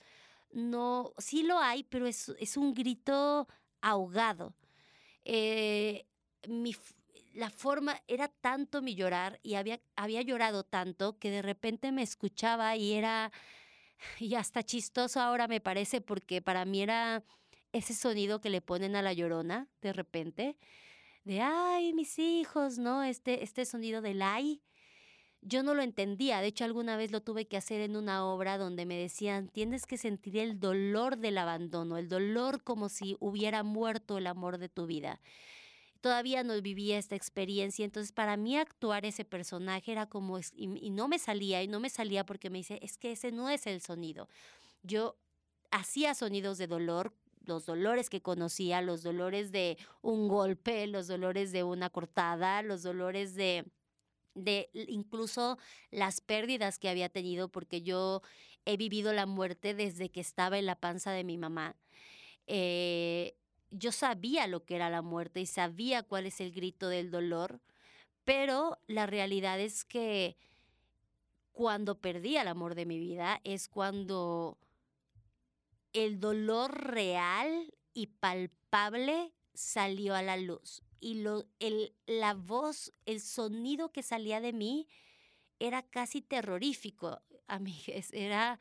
[0.50, 3.50] no, sí lo hay, pero es, es un grito
[3.82, 4.56] ahogado.
[5.26, 6.06] Eh,
[7.34, 12.02] la forma, era tanto mi llorar y había, había llorado tanto que de repente me
[12.02, 13.34] escuchaba y era,
[14.20, 17.24] y hasta chistoso ahora me parece porque para mí era
[17.72, 20.58] ese sonido que le ponen a la llorona de repente,
[21.24, 23.04] de, ay, mis hijos, ¿no?
[23.04, 24.62] Este, este sonido del ay
[25.46, 28.58] yo no lo entendía, de hecho alguna vez lo tuve que hacer en una obra
[28.58, 33.64] donde me decían, tienes que sentir el dolor del abandono, el dolor como si hubiera
[33.64, 35.20] muerto el amor de tu vida.
[36.04, 40.90] Todavía no vivía esta experiencia, entonces para mí actuar ese personaje era como, y, y
[40.90, 43.68] no me salía, y no me salía porque me dice, es que ese no es
[43.68, 44.28] el sonido.
[44.82, 45.16] Yo
[45.72, 47.14] hacía sonidos de dolor,
[47.46, 52.84] los dolores que conocía, los dolores de un golpe, los dolores de una cortada, los
[52.84, 53.66] dolores de
[54.36, 55.58] de incluso
[55.92, 58.24] las pérdidas que había tenido, porque yo
[58.66, 61.76] he vivido la muerte desde que estaba en la panza de mi mamá.
[62.48, 63.36] Eh,
[63.74, 67.62] yo sabía lo que era la muerte y sabía cuál es el grito del dolor,
[68.24, 70.38] pero la realidad es que
[71.52, 74.58] cuando perdí el amor de mi vida es cuando
[75.94, 83.20] el dolor real y palpable salió a la luz y lo, el, la voz, el
[83.20, 84.88] sonido que salía de mí
[85.60, 88.12] era casi terrorífico, amigues.
[88.14, 88.60] Era,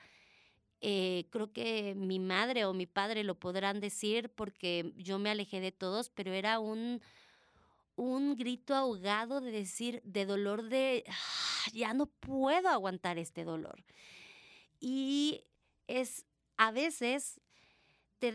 [0.82, 5.60] eh, creo que mi madre o mi padre lo podrán decir porque yo me alejé
[5.60, 7.00] de todos, pero era un,
[7.94, 13.84] un grito ahogado de decir, de dolor de, ah, ya no puedo aguantar este dolor.
[14.80, 15.44] Y
[15.86, 17.40] es a veces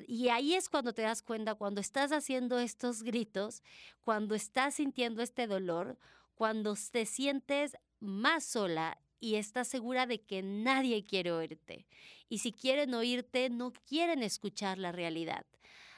[0.08, 3.64] y ahí es cuando te das cuenta, cuando estás haciendo estos gritos,
[4.02, 5.98] cuando estás sintiendo este dolor,
[6.36, 11.86] cuando te sientes más sola y estás segura de que nadie quiere oírte.
[12.30, 15.46] Y si quieren oírte, no quieren escuchar la realidad.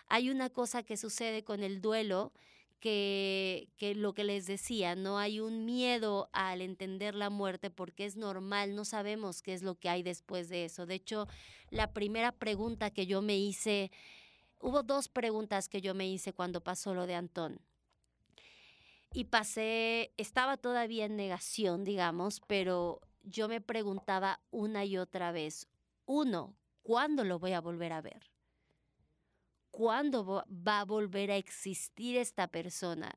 [0.08, 2.34] Hay una cosa que sucede con el duelo
[2.80, 8.06] que, que lo que les decía, no hay un miedo al entender la muerte porque
[8.06, 10.86] es normal, no sabemos qué es lo que hay después de eso.
[10.86, 11.28] De hecho,
[11.70, 13.92] la primera pregunta que yo me hice,
[14.60, 17.60] hubo dos preguntas que yo me hice cuando pasó lo de Antón.
[19.12, 25.68] Y pasé, estaba todavía en negación, digamos, pero yo me preguntaba una y otra vez,
[26.06, 28.32] uno, ¿cuándo lo voy a volver a ver?
[29.72, 33.14] ¿Cuándo va a volver a existir esta persona?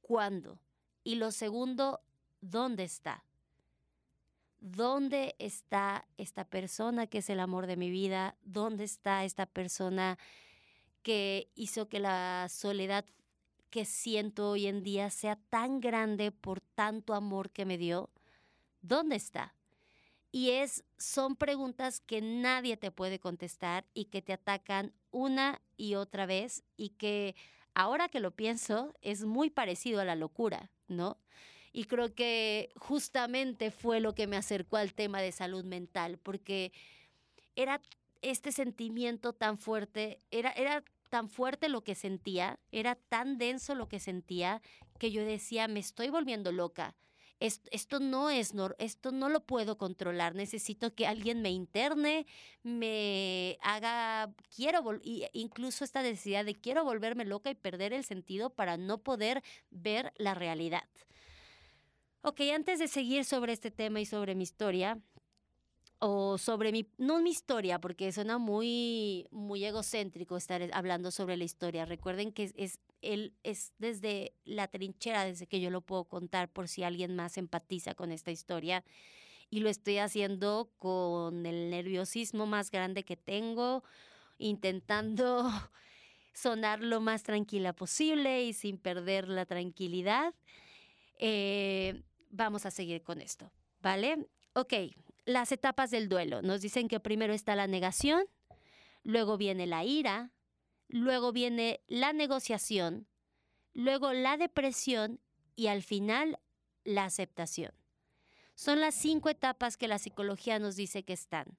[0.00, 0.60] ¿Cuándo?
[1.04, 2.00] Y lo segundo,
[2.40, 3.24] ¿dónde está?
[4.58, 8.36] ¿Dónde está esta persona que es el amor de mi vida?
[8.42, 10.18] ¿Dónde está esta persona
[11.02, 13.04] que hizo que la soledad
[13.70, 18.10] que siento hoy en día sea tan grande por tanto amor que me dio?
[18.82, 19.54] ¿Dónde está?
[20.32, 25.94] Y es, son preguntas que nadie te puede contestar y que te atacan una y
[25.94, 27.34] otra vez y que
[27.74, 31.16] ahora que lo pienso es muy parecido a la locura, ¿no?
[31.72, 36.72] Y creo que justamente fue lo que me acercó al tema de salud mental, porque
[37.54, 37.80] era
[38.22, 43.88] este sentimiento tan fuerte, era, era tan fuerte lo que sentía, era tan denso lo
[43.88, 44.60] que sentía,
[44.98, 46.94] que yo decía, me estoy volviendo loca
[47.40, 52.26] esto, no es, esto no lo puedo controlar, necesito que alguien me interne,
[52.62, 54.82] me haga, quiero,
[55.32, 60.12] incluso esta necesidad de quiero volverme loca y perder el sentido para no poder ver
[60.16, 60.88] la realidad.
[62.22, 64.98] Ok, antes de seguir sobre este tema y sobre mi historia,
[65.98, 71.44] o sobre mi, no mi historia, porque suena muy, muy egocéntrico estar hablando sobre la
[71.44, 71.86] historia.
[71.86, 76.68] Recuerden que es, él es desde la trinchera, desde que yo lo puedo contar por
[76.68, 78.84] si alguien más empatiza con esta historia.
[79.48, 83.82] Y lo estoy haciendo con el nerviosismo más grande que tengo,
[84.38, 85.48] intentando
[86.34, 90.34] sonar lo más tranquila posible y sin perder la tranquilidad.
[91.18, 94.26] Eh, vamos a seguir con esto, ¿vale?
[94.52, 94.74] Ok,
[95.26, 96.40] las etapas del duelo.
[96.40, 98.24] Nos dicen que primero está la negación,
[99.02, 100.30] luego viene la ira,
[100.88, 103.06] luego viene la negociación,
[103.74, 105.20] luego la depresión
[105.56, 106.38] y al final
[106.84, 107.72] la aceptación.
[108.54, 111.58] Son las cinco etapas que la psicología nos dice que están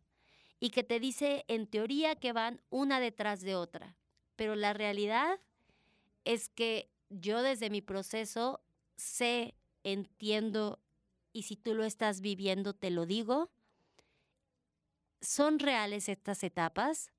[0.59, 3.97] y que te dice en teoría que van una detrás de otra.
[4.35, 5.39] Pero la realidad
[6.25, 8.61] es que yo desde mi proceso
[8.95, 10.79] sé, entiendo
[11.33, 13.51] y si tú lo estás viviendo te lo digo,
[15.21, 17.11] ¿son reales estas etapas?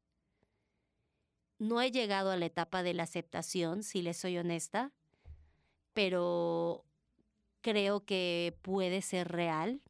[1.59, 4.93] No he llegado a la etapa de la aceptación, si les soy honesta,
[5.93, 6.85] pero
[7.61, 9.83] creo que puede ser real.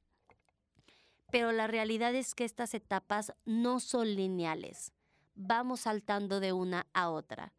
[1.30, 4.92] Pero la realidad es que estas etapas no son lineales.
[5.34, 7.52] Vamos saltando de una a otra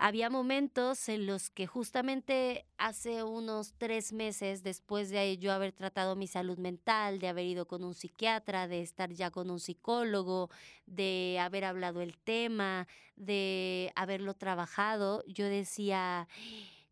[0.00, 6.14] había momentos en los que justamente hace unos tres meses, después de yo haber tratado
[6.14, 10.50] mi salud mental, de haber ido con un psiquiatra, de estar ya con un psicólogo,
[10.86, 12.86] de haber hablado el tema,
[13.16, 16.28] de haberlo trabajado, yo decía,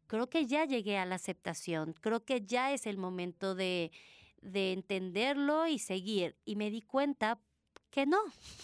[0.09, 3.92] creo que ya llegué a la aceptación, creo que ya es el momento de,
[4.42, 6.34] de entenderlo y seguir.
[6.44, 7.38] Y me di cuenta
[7.97, 8.18] que no,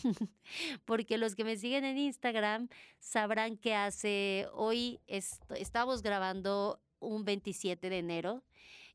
[0.84, 2.68] porque los que me siguen en Instagram
[2.98, 8.44] sabrán que hace, hoy estamos grabando un 27 de enero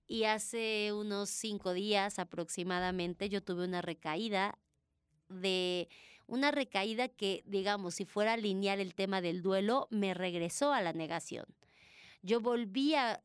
[0.05, 4.59] y hace unos cinco días aproximadamente yo tuve una recaída
[5.27, 5.89] de
[6.27, 10.93] una recaída que, digamos, si fuera lineal el tema del duelo, me regresó a la
[10.93, 11.45] negación.
[12.21, 13.23] Yo volví a,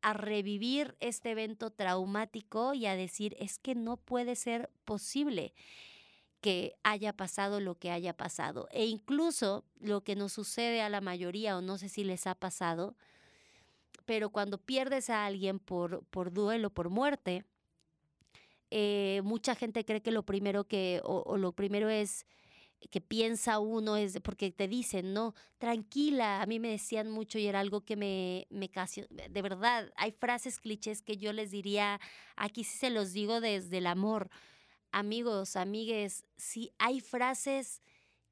[0.00, 5.52] a revivir este evento traumático y a decir, es que no puede ser posible
[6.40, 8.68] que haya pasado lo que haya pasado.
[8.72, 12.34] E incluso lo que nos sucede a la mayoría, o no sé si les ha
[12.34, 12.96] pasado,
[14.06, 17.44] pero cuando pierdes a alguien por, por duelo, por muerte,
[18.70, 22.26] eh, mucha gente cree que lo primero que, o, lo primero es
[22.90, 27.46] que piensa uno es porque te dicen, no, tranquila, a mí me decían mucho y
[27.46, 32.00] era algo que me, me casi, de verdad, hay frases clichés que yo les diría,
[32.36, 34.30] aquí sí se los digo desde el amor,
[34.92, 37.82] amigos, amigues, si hay frases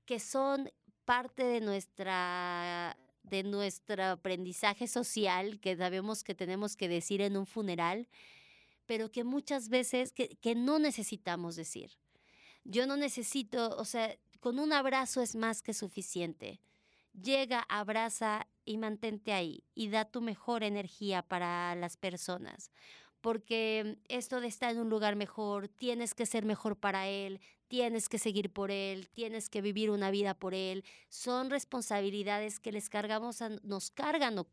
[0.04, 0.70] que son
[1.04, 7.44] parte de nuestra de nuestro aprendizaje social que sabemos que tenemos que decir en un
[7.44, 8.08] funeral,
[8.86, 11.90] pero que muchas veces que, que no necesitamos decir.
[12.64, 16.60] Yo no necesito, o sea, con un abrazo es más que suficiente.
[17.12, 22.70] Llega, abraza y mantente ahí y da tu mejor energía para las personas
[23.20, 28.08] porque esto de estar en un lugar mejor, tienes que ser mejor para él, tienes
[28.08, 30.84] que seguir por él, tienes que vivir una vida por él.
[31.08, 34.46] Son responsabilidades que les cargamos, nos cargan o,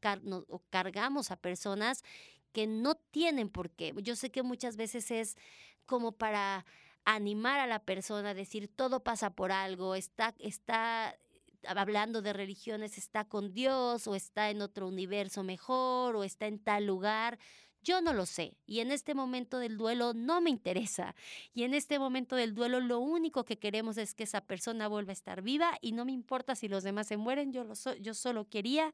[0.50, 2.04] o cargamos a personas
[2.52, 3.94] que no tienen por qué.
[4.02, 5.38] Yo sé que muchas veces es
[5.86, 6.66] como para
[7.06, 11.16] animar a la persona, decir todo pasa por algo, está, está
[11.68, 16.60] hablando de religiones, está con Dios o está en otro universo mejor o está en
[16.60, 17.38] tal lugar.
[17.86, 21.16] Yo no lo sé y en este momento del duelo no me interesa.
[21.54, 25.12] Y en este momento del duelo lo único que queremos es que esa persona vuelva
[25.12, 28.14] a estar viva y no me importa si los demás se mueren, yo, lo yo
[28.16, 28.94] solo quería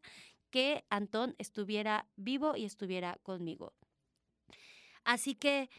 [0.49, 3.73] que Antón estuviera vivo y estuviera conmigo.
[5.05, 5.69] Así que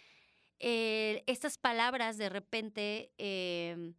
[0.58, 3.12] eh, estas palabras de repente...
[3.18, 3.94] Em,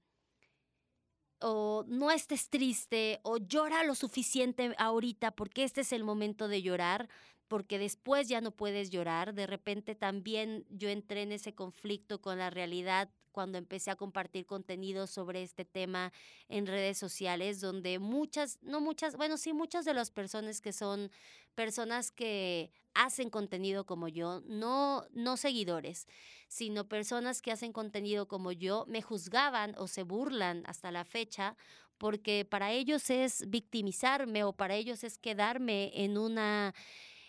[1.45, 6.61] o no estés triste o llora lo suficiente ahorita porque este es el momento de
[6.61, 7.09] llorar,
[7.47, 9.33] porque después ya no puedes llorar.
[9.33, 14.45] De repente también yo entré en ese conflicto con la realidad cuando empecé a compartir
[14.45, 16.13] contenido sobre este tema
[16.47, 21.11] en redes sociales, donde muchas, no muchas, bueno, sí, muchas de las personas que son
[21.55, 26.07] personas que hacen contenido como yo, no, no seguidores,
[26.47, 31.57] sino personas que hacen contenido como yo, me juzgaban o se burlan hasta la fecha
[31.97, 36.73] porque para ellos es victimizarme o para ellos es quedarme en una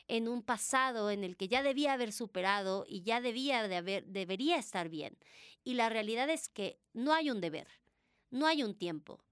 [0.09, 4.07] en un pasado en el que ya debía haber superado y ya debía de haber,
[4.07, 5.17] debería estar bien.
[5.63, 7.69] Y la realidad es que no hay un deber,
[8.31, 9.25] no hay un tiempo.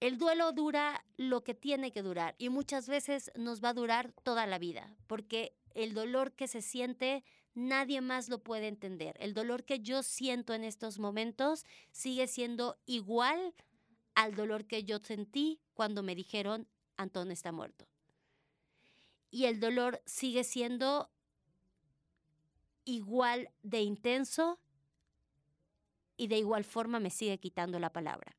[0.00, 4.12] El duelo dura lo que tiene que durar y muchas veces nos va a durar
[4.22, 7.24] toda la vida, porque el dolor que se siente
[7.54, 9.16] nadie más lo puede entender.
[9.18, 13.54] El dolor que yo siento en estos momentos sigue siendo igual
[14.14, 17.87] al dolor que yo sentí cuando me dijeron Antón está muerto
[19.30, 21.10] y el dolor sigue siendo
[22.84, 24.58] igual de intenso
[26.16, 28.36] y de igual forma me sigue quitando la palabra.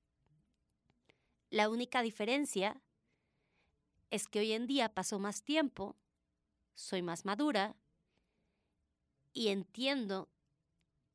[1.50, 2.82] La única diferencia
[4.12, 5.96] es que hoy en día paso más tiempo,
[6.74, 7.76] soy más madura
[9.34, 10.30] y entiendo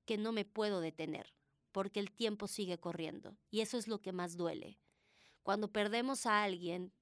[0.04, 1.32] que no me puedo detener
[1.72, 4.78] porque el tiempo sigue corriendo y eso es lo que más duele.
[5.42, 6.92] Cuando perdemos a alguien,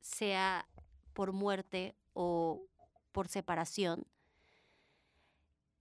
[0.00, 0.66] sea
[1.12, 2.62] por muerte o
[3.12, 4.06] por separación,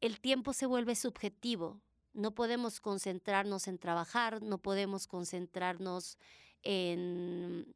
[0.01, 1.81] el tiempo se vuelve subjetivo.
[2.13, 6.17] No podemos concentrarnos en trabajar, no podemos concentrarnos
[6.63, 7.75] en,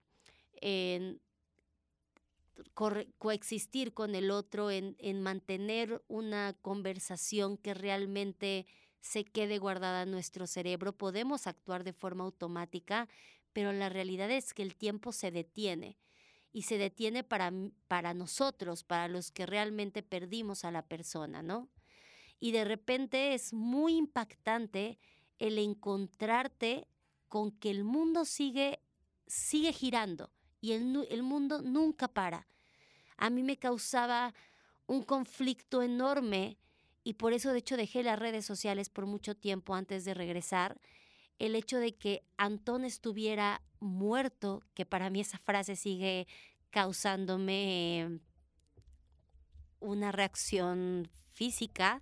[3.18, 8.66] coexistir con el otro, en, en mantener una conversación que realmente
[9.01, 10.93] se quede guardada en nuestro cerebro.
[10.93, 13.10] Podemos actuar de forma automática,
[13.51, 15.97] pero la realidad es que el tiempo se detiene
[16.54, 17.51] y se detiene para,
[17.88, 21.68] para nosotros, para los que realmente perdimos a la persona, ¿no?
[22.39, 24.99] Y de repente es muy impactante
[25.39, 26.88] el encontrarte
[27.28, 28.80] con que el mundo sigue,
[29.26, 30.30] sigue girando
[30.62, 32.47] y el, el mundo nunca para.
[33.18, 34.34] A mí me causaba
[34.86, 36.58] un conflicto enorme
[37.04, 40.80] y por eso de hecho dejé las redes sociales por mucho tiempo antes de regresar,
[41.40, 46.28] el hecho de que Antón estuviera muerto, que para mí esa frase sigue
[46.70, 48.20] causándome
[49.80, 52.02] una reacción física,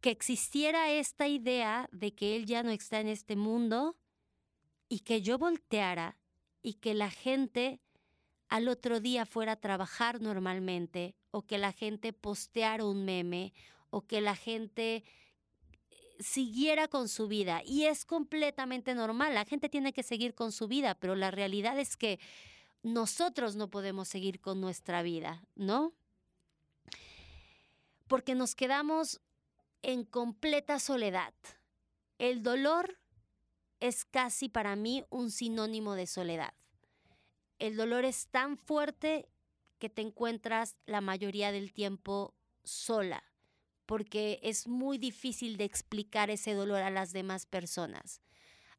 [0.00, 3.96] que existiera esta idea de que él ya no está en este mundo
[4.88, 6.16] y que yo volteara
[6.62, 7.80] y que la gente
[8.48, 13.52] al otro día fuera a trabajar normalmente o que la gente posteara un meme
[13.90, 15.04] o que la gente
[16.18, 17.62] siguiera con su vida.
[17.64, 21.78] Y es completamente normal, la gente tiene que seguir con su vida, pero la realidad
[21.78, 22.18] es que
[22.82, 25.92] nosotros no podemos seguir con nuestra vida, ¿no?
[28.06, 29.20] Porque nos quedamos
[29.82, 31.34] en completa soledad.
[32.18, 32.98] El dolor
[33.80, 36.54] es casi para mí un sinónimo de soledad.
[37.58, 39.28] El dolor es tan fuerte
[39.78, 43.22] que te encuentras la mayoría del tiempo sola,
[43.86, 48.20] porque es muy difícil de explicar ese dolor a las demás personas.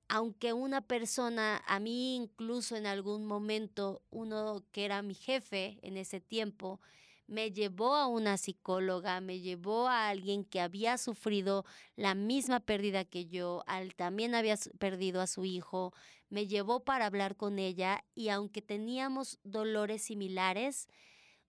[0.10, 5.98] Aunque una persona, a mí incluso en algún momento, uno que era mi jefe en
[5.98, 6.80] ese tiempo,
[7.28, 11.66] me llevó a una psicóloga, me llevó a alguien que había sufrido
[11.98, 15.94] la misma pérdida que yo, al, también había perdido a su hijo,
[16.30, 20.88] me llevó para hablar con ella y aunque teníamos dolores similares,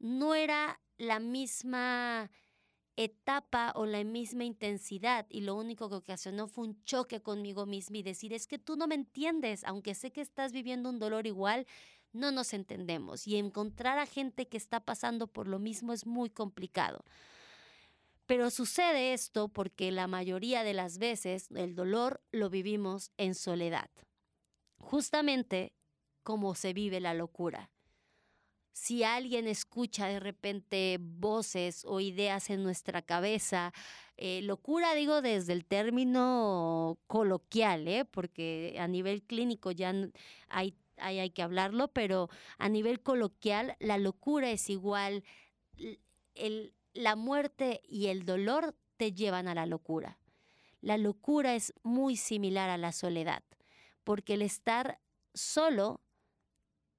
[0.01, 2.31] no era la misma
[2.99, 7.99] etapa o la misma intensidad y lo único que ocasionó fue un choque conmigo misma
[7.99, 11.29] y decir es que tú no me entiendes, aunque sé que estás viviendo un dolor
[11.29, 11.65] igual,
[12.13, 16.29] no nos entendemos y encontrar a gente que está pasando por lo mismo es muy
[16.29, 17.05] complicado.
[18.27, 23.91] Pero sucede esto porque la mayoría de las veces el dolor lo vivimos en soledad.
[24.79, 25.73] Justamente
[26.25, 27.71] como se vive la locura.
[28.81, 33.73] Si alguien escucha de repente voces o ideas en nuestra cabeza,
[34.17, 38.05] eh, locura digo desde el término coloquial, ¿eh?
[38.05, 39.93] porque a nivel clínico ya
[40.49, 45.25] hay, hay, hay que hablarlo, pero a nivel coloquial la locura es igual
[46.37, 50.21] el, la muerte y el dolor te llevan a la locura.
[50.81, 53.43] La locura es muy similar a la soledad,
[54.05, 55.01] porque el estar
[55.35, 56.01] solo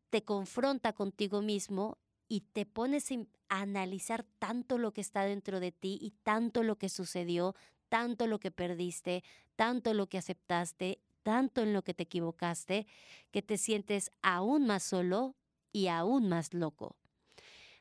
[0.10, 1.97] te confronta contigo mismo
[2.28, 6.78] y te pones a analizar tanto lo que está dentro de ti y tanto lo
[6.78, 7.55] que sucedió,
[7.89, 9.24] tanto lo que perdiste,
[9.55, 12.88] tanto lo que aceptaste, tanto en lo que te equivocaste,
[13.32, 15.36] que te sientes aún más solo
[15.72, 16.95] y aún más loco.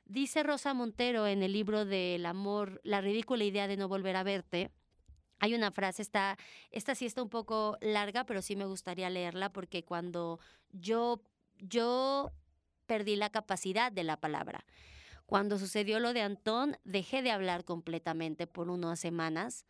[0.04, 4.22] Dice Rosa Montero en el libro del amor, la ridícula idea de no volver a
[4.22, 4.70] verte.
[5.38, 6.38] Hay una frase, esta,
[6.70, 10.40] esta sí está un poco larga, pero sí me gustaría leerla porque cuando
[10.72, 11.22] yo,
[11.60, 12.32] yo
[12.86, 14.64] perdí la capacidad de la palabra.
[15.26, 19.66] Cuando sucedió lo de Antón, dejé de hablar completamente por unas semanas.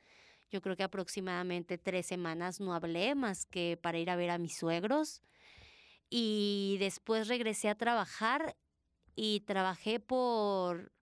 [0.51, 4.39] Yo creo que aproximadamente tres semanas no hablé más que para ir a ver a
[4.39, 5.20] mis suegros.
[6.09, 8.57] Y después regresé a trabajar
[9.16, 10.93] y trabajé por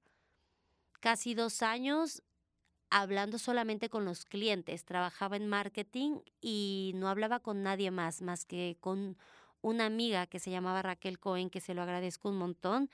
[1.00, 2.22] casi dos años
[2.88, 4.84] hablando solamente con los clientes.
[4.84, 9.18] Trabajaba en marketing y no hablaba con nadie más, más que con
[9.66, 12.88] una amiga que se llamaba Raquel Cohen, que se lo agradezco un montón,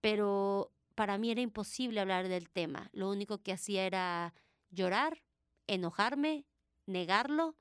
[0.00, 2.90] pero para mí era imposible hablar del tema.
[2.92, 4.32] Lo único que hacía era
[4.70, 5.24] llorar,
[5.66, 6.44] enojarme,
[6.86, 7.56] negarlo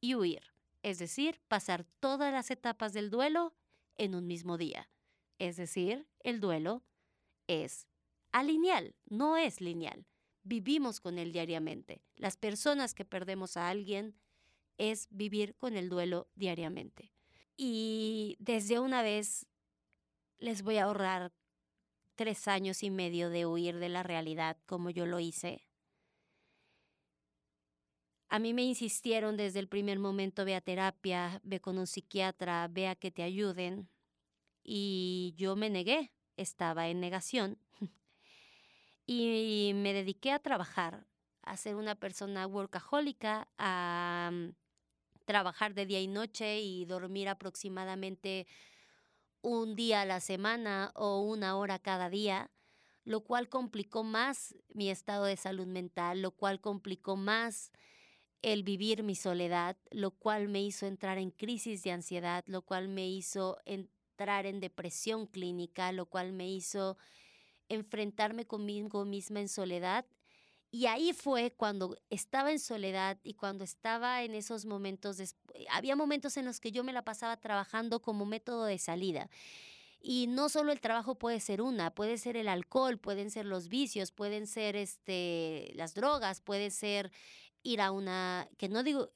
[0.00, 0.52] y huir.
[0.84, 3.54] Es decir, pasar todas las etapas del duelo
[3.96, 4.88] en un mismo día.
[5.40, 6.84] Es decir, el duelo
[7.48, 7.88] es
[8.30, 10.06] alineal, no es lineal.
[10.44, 12.04] Vivimos con él diariamente.
[12.14, 14.14] Las personas que perdemos a alguien
[14.78, 17.15] es vivir con el duelo diariamente.
[17.56, 19.46] Y desde una vez
[20.38, 21.32] les voy a ahorrar
[22.14, 25.66] tres años y medio de huir de la realidad como yo lo hice.
[28.28, 32.68] A mí me insistieron desde el primer momento, ve a terapia, ve con un psiquiatra,
[32.68, 33.88] ve a que te ayuden
[34.64, 37.58] y yo me negué, estaba en negación
[39.06, 41.06] y me dediqué a trabajar,
[41.42, 44.48] a ser una persona workahólica, a mm,
[45.26, 48.46] trabajar de día y noche y dormir aproximadamente
[49.42, 52.50] un día a la semana o una hora cada día,
[53.04, 57.70] lo cual complicó más mi estado de salud mental, lo cual complicó más
[58.42, 62.88] el vivir mi soledad, lo cual me hizo entrar en crisis de ansiedad, lo cual
[62.88, 66.96] me hizo entrar en depresión clínica, lo cual me hizo
[67.68, 70.06] enfrentarme conmigo misma en soledad.
[70.70, 75.18] Y ahí fue cuando estaba en soledad y cuando estaba en esos momentos,
[75.70, 79.30] había momentos en los que yo me la pasaba trabajando como método de salida.
[80.00, 83.68] Y no solo el trabajo puede ser una, puede ser el alcohol, pueden ser los
[83.68, 87.10] vicios, pueden ser este, las drogas, puede ser
[87.62, 89.10] ir a una, que no digo,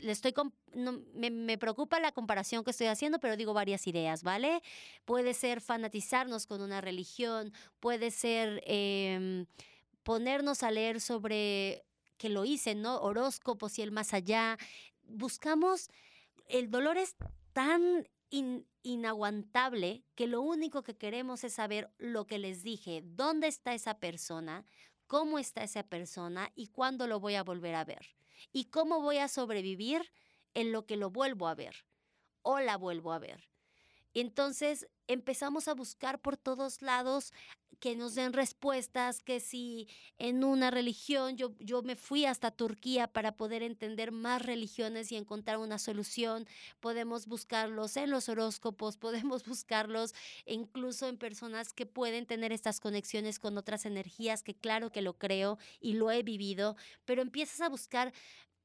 [0.00, 0.32] le estoy,
[0.74, 4.62] me, preocupa la comparación que estoy haciendo, pero digo varias ideas, ¿vale?
[5.04, 9.46] Puede ser fanatizarnos con una religión, puede ser em,
[10.06, 11.84] ponernos a leer sobre,
[12.16, 12.98] que lo hice, ¿no?
[12.98, 14.56] Horóscopos y el más allá.
[15.02, 15.90] Buscamos,
[16.46, 17.16] el dolor es
[17.52, 23.74] tan inaguantable que lo único que queremos es saber lo que les dije, dónde está
[23.74, 24.64] esa persona,
[25.08, 28.14] cómo está esa persona y cuándo lo voy a volver a ver
[28.52, 30.12] y cómo voy a sobrevivir
[30.54, 31.84] en lo que lo vuelvo a ver
[32.42, 33.48] o la vuelvo a ver.
[34.14, 37.32] Entonces empezamos a buscar por todos lados
[37.80, 39.88] que nos den respuestas, que si
[40.18, 45.16] en una religión, yo, yo me fui hasta Turquía para poder entender más religiones y
[45.16, 46.46] encontrar una solución,
[46.80, 48.96] podemos buscarlos en los horóscopos,
[49.36, 50.14] podemos buscarlos
[50.46, 55.18] incluso en personas que pueden tener estas conexiones con otras energías, que claro que lo
[55.18, 58.12] creo y lo he vivido, pero empiezas a buscar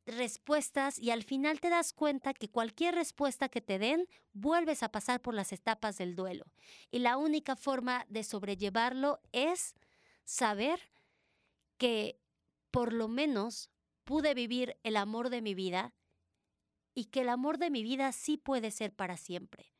[0.06, 4.91] respuestas y al final te das cuenta que cualquier respuesta que te den, vuelves a
[4.91, 6.45] pasar por las etapas del duelo.
[6.89, 9.76] Y la única forma de sobrellevarlo es
[10.24, 10.80] saber
[11.78, 12.20] que
[12.72, 13.70] por lo menos
[14.04, 15.93] pude vivir el amor de mi vida
[16.93, 19.74] y que el amor de mi vida sí puede ser para siempre.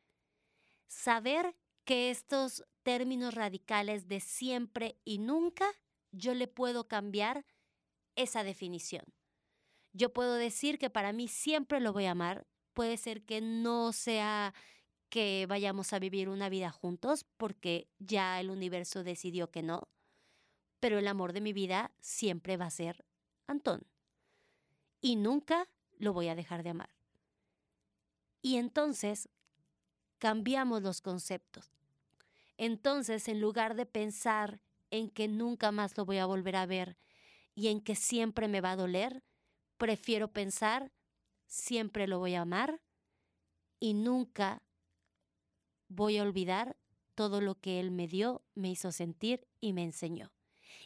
[0.88, 5.68] Saber que estos términos radicales de siempre y nunca,
[6.12, 7.46] yo le puedo cambiar
[8.16, 9.06] esa definición.
[9.94, 12.46] Yo puedo decir que para mí siempre lo voy a amar.
[12.74, 14.54] Puede ser que no sea
[15.10, 19.89] que vayamos a vivir una vida juntos porque ya el universo decidió que no.
[20.82, 23.06] pero el amor de mi vida siempre va a ser
[23.48, 23.86] Antón.
[25.00, 25.68] Y nunca
[26.00, 26.89] lo voy a dejar de amar.
[28.42, 29.30] Y entonces
[30.18, 31.70] cambiamos los conceptos.
[32.58, 36.98] Entonces, en lugar de pensar en que nunca más lo voy a volver a ver
[37.56, 39.24] y en que siempre me va a doler,
[39.82, 40.92] prefiero pensar,
[41.48, 42.84] siempre lo voy a amar
[43.80, 44.62] y nunca
[45.88, 46.78] voy a olvidar
[47.16, 50.32] todo lo que él me dio, me hizo sentir y me enseñó.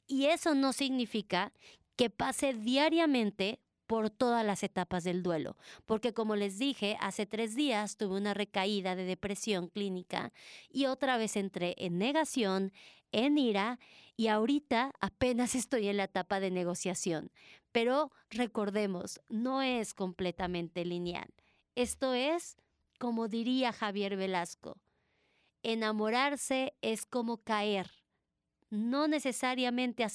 [0.08, 1.52] Y eso no significa
[1.98, 7.56] que pase diariamente por todas las etapas del duelo, porque como les dije, hace tres
[7.56, 10.34] días tuve una recaída de depresión clínica
[10.70, 12.72] y otra vez entré en negación,
[13.12, 13.80] en ira
[14.18, 17.32] y ahorita apenas estoy en la etapa de negociación.
[17.72, 21.34] Pero recordemos, no es completamente lineal.
[21.76, 22.56] Esto es,
[23.00, 24.78] como diría Javier Velasco,
[25.62, 27.92] enamorarse es como caer.
[28.70, 30.06] No necesariamente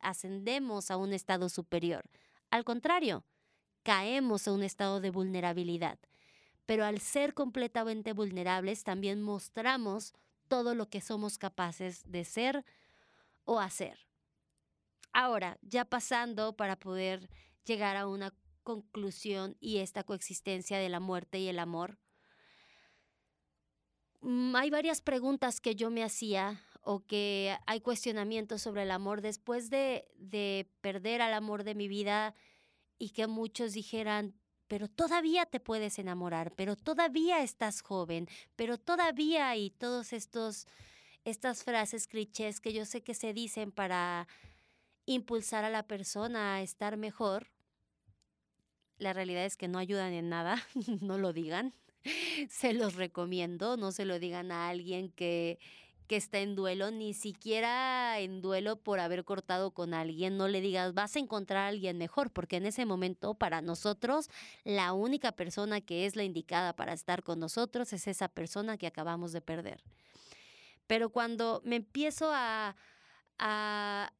[0.00, 2.08] ascendemos a un estado superior.
[2.54, 3.24] Al contrario,
[3.82, 5.98] caemos a un estado de vulnerabilidad.
[6.66, 10.14] Pero al ser completamente vulnerables, también mostramos
[10.46, 12.64] todo lo que somos capaces de ser
[13.44, 13.98] o hacer.
[15.12, 17.28] Ahora, ya pasando para poder
[17.64, 18.32] llegar a una
[18.62, 21.98] conclusión y esta coexistencia de la muerte y el amor,
[24.20, 29.20] mm, hay varias preguntas que yo me hacía o que hay cuestionamientos sobre el amor
[29.20, 32.34] después de, de perder al amor de mi vida
[32.98, 34.34] y que muchos dijeran,
[34.68, 40.66] pero todavía te puedes enamorar, pero todavía estás joven, pero todavía y todos estos
[41.24, 44.28] estas frases clichés que yo sé que se dicen para
[45.06, 47.48] impulsar a la persona a estar mejor.
[48.98, 50.62] La realidad es que no ayudan en nada,
[51.00, 51.74] no lo digan.
[52.50, 55.58] Se los recomiendo, no se lo digan a alguien que
[56.06, 60.60] que está en duelo, ni siquiera en duelo por haber cortado con alguien, no le
[60.60, 64.28] digas vas a encontrar a alguien mejor, porque en ese momento para nosotros
[64.64, 68.86] la única persona que es la indicada para estar con nosotros es esa persona que
[68.86, 69.82] acabamos de perder.
[70.86, 72.76] Pero cuando me empiezo a,
[73.38, 74.12] a,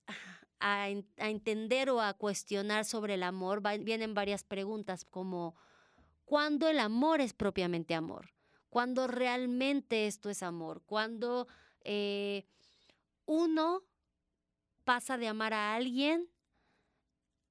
[0.60, 5.54] a, entender o a cuestionar sobre el amor, vienen varias preguntas como,
[6.24, 8.30] ¿cuándo el amor es propiamente amor?
[8.70, 10.82] ¿Cuándo realmente esto es amor?
[10.86, 11.46] ¿Cuándo
[11.84, 12.46] eh,
[13.26, 13.82] uno
[14.84, 16.28] pasa de amar a alguien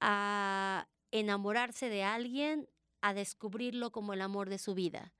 [0.05, 2.67] a enamorarse de alguien,
[2.99, 5.13] a descubrirlo como el amor de su vida.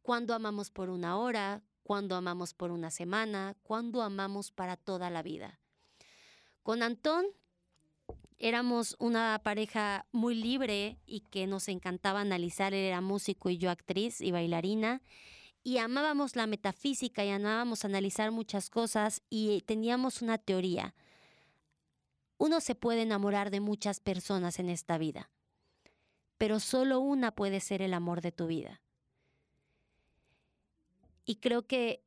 [0.00, 5.22] Cuando amamos por una hora, cuando amamos por una semana, cuando amamos para toda la
[5.22, 5.60] vida.
[6.62, 7.26] Con Antón
[8.38, 12.72] éramos una pareja muy libre y que nos encantaba analizar.
[12.72, 15.02] Él era músico y yo actriz y bailarina
[15.66, 20.94] y amábamos la metafísica y amábamos analizar muchas cosas y teníamos una teoría.
[22.38, 25.28] Uno se puede enamorar de muchas personas en esta vida,
[26.38, 28.80] pero solo una puede ser el amor de tu vida.
[31.24, 32.04] Y creo que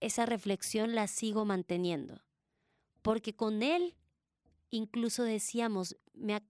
[0.00, 2.22] esa reflexión la sigo manteniendo,
[3.02, 3.94] porque con él
[4.70, 6.42] incluso decíamos, me,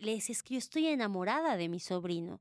[0.00, 2.40] le es que yo estoy enamorada de mi sobrino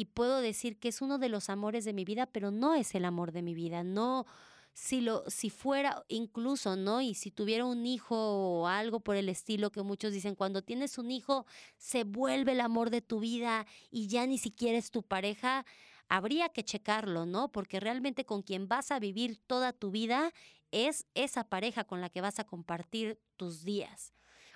[0.00, 2.94] y puedo decir que es uno de los amores de mi vida, pero no es
[2.94, 4.24] el amor de mi vida, no
[4.72, 7.02] si lo si fuera incluso, ¿no?
[7.02, 10.96] Y si tuviera un hijo o algo por el estilo que muchos dicen, cuando tienes
[10.96, 11.44] un hijo
[11.76, 15.66] se vuelve el amor de tu vida y ya ni siquiera es tu pareja,
[16.08, 17.52] habría que checarlo, ¿no?
[17.52, 20.32] Porque realmente con quien vas a vivir toda tu vida
[20.70, 24.14] es esa pareja con la que vas a compartir tus días.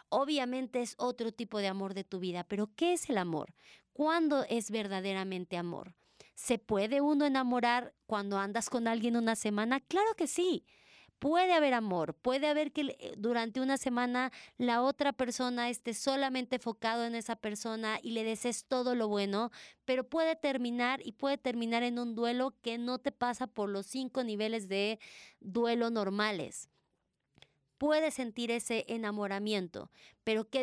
[0.08, 3.52] Obviamente es otro tipo de amor de tu vida, pero ¿qué es el amor?
[3.94, 5.94] ¿Cuándo es verdaderamente amor?
[6.34, 9.78] ¿Se puede uno enamorar cuando andas con alguien una semana?
[9.78, 10.66] Claro que sí.
[11.20, 17.04] Puede haber amor, puede haber que durante una semana la otra persona esté solamente enfocado
[17.04, 19.52] en esa persona y le desees todo lo bueno,
[19.84, 23.86] pero puede terminar y puede terminar en un duelo que no te pasa por los
[23.86, 24.98] cinco niveles de
[25.38, 26.68] duelo normales
[27.78, 29.90] puedes sentir ese enamoramiento,
[30.22, 30.60] pero ¿qué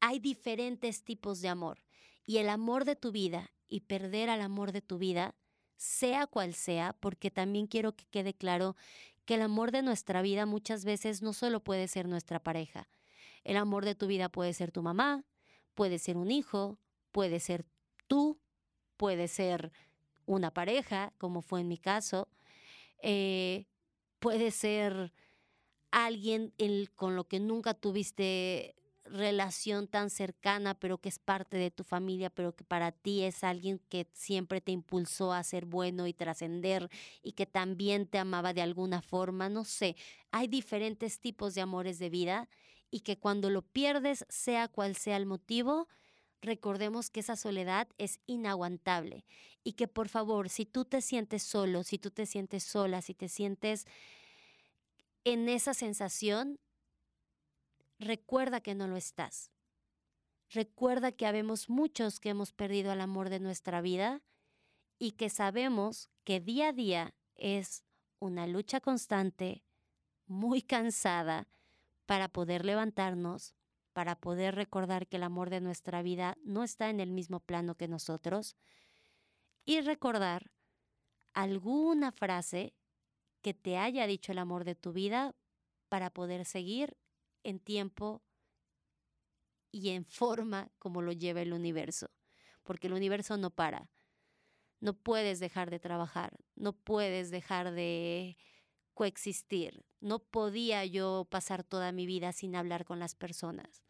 [0.00, 1.83] hay diferentes tipos de amor.
[2.26, 5.34] Y el amor de tu vida y perder al amor de tu vida,
[5.76, 8.76] sea cual sea, porque también quiero que quede claro
[9.24, 12.88] que el amor de nuestra vida muchas veces no solo puede ser nuestra pareja.
[13.42, 15.24] El amor de tu vida puede ser tu mamá,
[15.74, 16.78] puede ser un hijo,
[17.12, 17.66] puede ser
[18.06, 18.38] tú,
[18.96, 19.72] puede ser
[20.26, 22.28] una pareja, como fue en mi caso,
[23.02, 23.66] eh,
[24.18, 25.12] puede ser
[25.90, 26.52] alguien
[26.94, 28.74] con lo que nunca tuviste
[29.14, 33.44] relación tan cercana, pero que es parte de tu familia, pero que para ti es
[33.44, 36.90] alguien que siempre te impulsó a ser bueno y trascender
[37.22, 39.96] y que también te amaba de alguna forma, no sé,
[40.30, 42.48] hay diferentes tipos de amores de vida
[42.90, 45.88] y que cuando lo pierdes, sea cual sea el motivo,
[46.42, 49.24] recordemos que esa soledad es inaguantable
[49.62, 53.14] y que por favor, si tú te sientes solo, si tú te sientes sola, si
[53.14, 53.86] te sientes
[55.24, 56.58] en esa sensación,
[57.98, 59.50] recuerda que no lo estás.
[60.50, 64.22] Recuerda que habemos muchos que hemos perdido el amor de nuestra vida
[64.98, 67.84] y que sabemos que día a día es
[68.20, 69.64] una lucha constante,
[70.26, 71.48] muy cansada,
[72.06, 73.54] para poder levantarnos,
[73.92, 77.76] para poder recordar que el amor de nuestra vida no está en el mismo plano
[77.76, 78.56] que nosotros
[79.64, 80.50] y recordar
[81.32, 82.74] alguna frase
[83.40, 85.34] que te haya dicho el amor de tu vida
[85.88, 86.96] para poder seguir
[87.44, 88.22] en tiempo
[89.70, 92.10] y en forma como lo lleva el universo,
[92.62, 93.90] porque el universo no para.
[94.80, 98.36] No puedes dejar de trabajar, no puedes dejar de
[98.94, 99.84] coexistir.
[100.00, 103.82] No podía yo pasar toda mi vida sin hablar con las personas.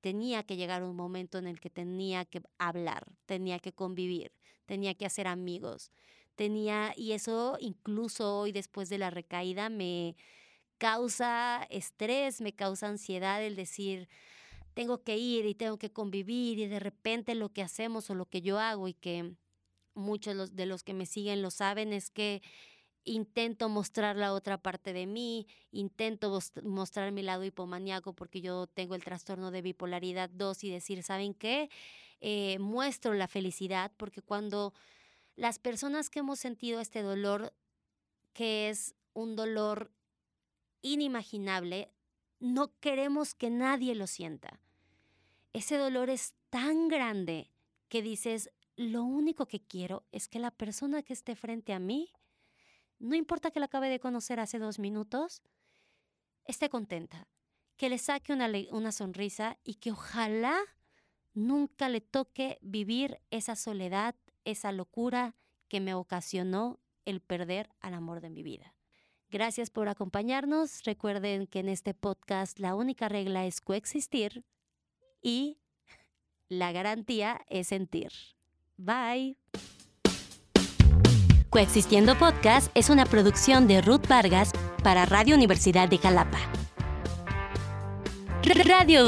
[0.00, 4.32] Tenía que llegar un momento en el que tenía que hablar, tenía que convivir,
[4.64, 5.90] tenía que hacer amigos.
[6.36, 10.16] Tenía y eso incluso hoy después de la recaída me
[10.80, 14.08] causa estrés, me causa ansiedad el decir
[14.72, 18.24] tengo que ir y tengo que convivir y de repente lo que hacemos o lo
[18.24, 19.34] que yo hago y que
[19.94, 22.40] muchos de los que me siguen lo saben es que
[23.04, 28.94] intento mostrar la otra parte de mí, intento mostrar mi lado hipomaníaco porque yo tengo
[28.94, 31.68] el trastorno de bipolaridad 2 y decir, ¿saben qué?
[32.22, 34.72] Eh, muestro la felicidad porque cuando
[35.36, 37.52] las personas que hemos sentido este dolor,
[38.32, 39.90] que es un dolor
[40.82, 41.92] inimaginable,
[42.38, 44.60] no queremos que nadie lo sienta.
[45.52, 47.50] Ese dolor es tan grande
[47.88, 52.12] que dices, lo único que quiero es que la persona que esté frente a mí
[53.00, 55.42] no importa que la acabe de conocer hace dos minutos,
[56.44, 57.26] esté contenta,
[57.76, 60.60] que le saque una, una sonrisa y que ojalá
[61.32, 64.14] nunca le toque vivir esa soledad,
[64.44, 65.34] esa locura
[65.68, 68.74] que me ocasionó el perder al amor de mi vida.
[69.30, 70.82] Gracias por acompañarnos.
[70.84, 74.44] Recuerden que en este podcast la única regla es coexistir
[75.22, 75.58] y
[76.48, 78.10] la garantía es sentir.
[78.76, 79.36] Bye.
[81.48, 84.52] Coexistiendo Podcast es una producción de Ruth Vargas
[84.82, 86.38] para Radio Universidad de Jalapa.
[88.64, 89.04] Radio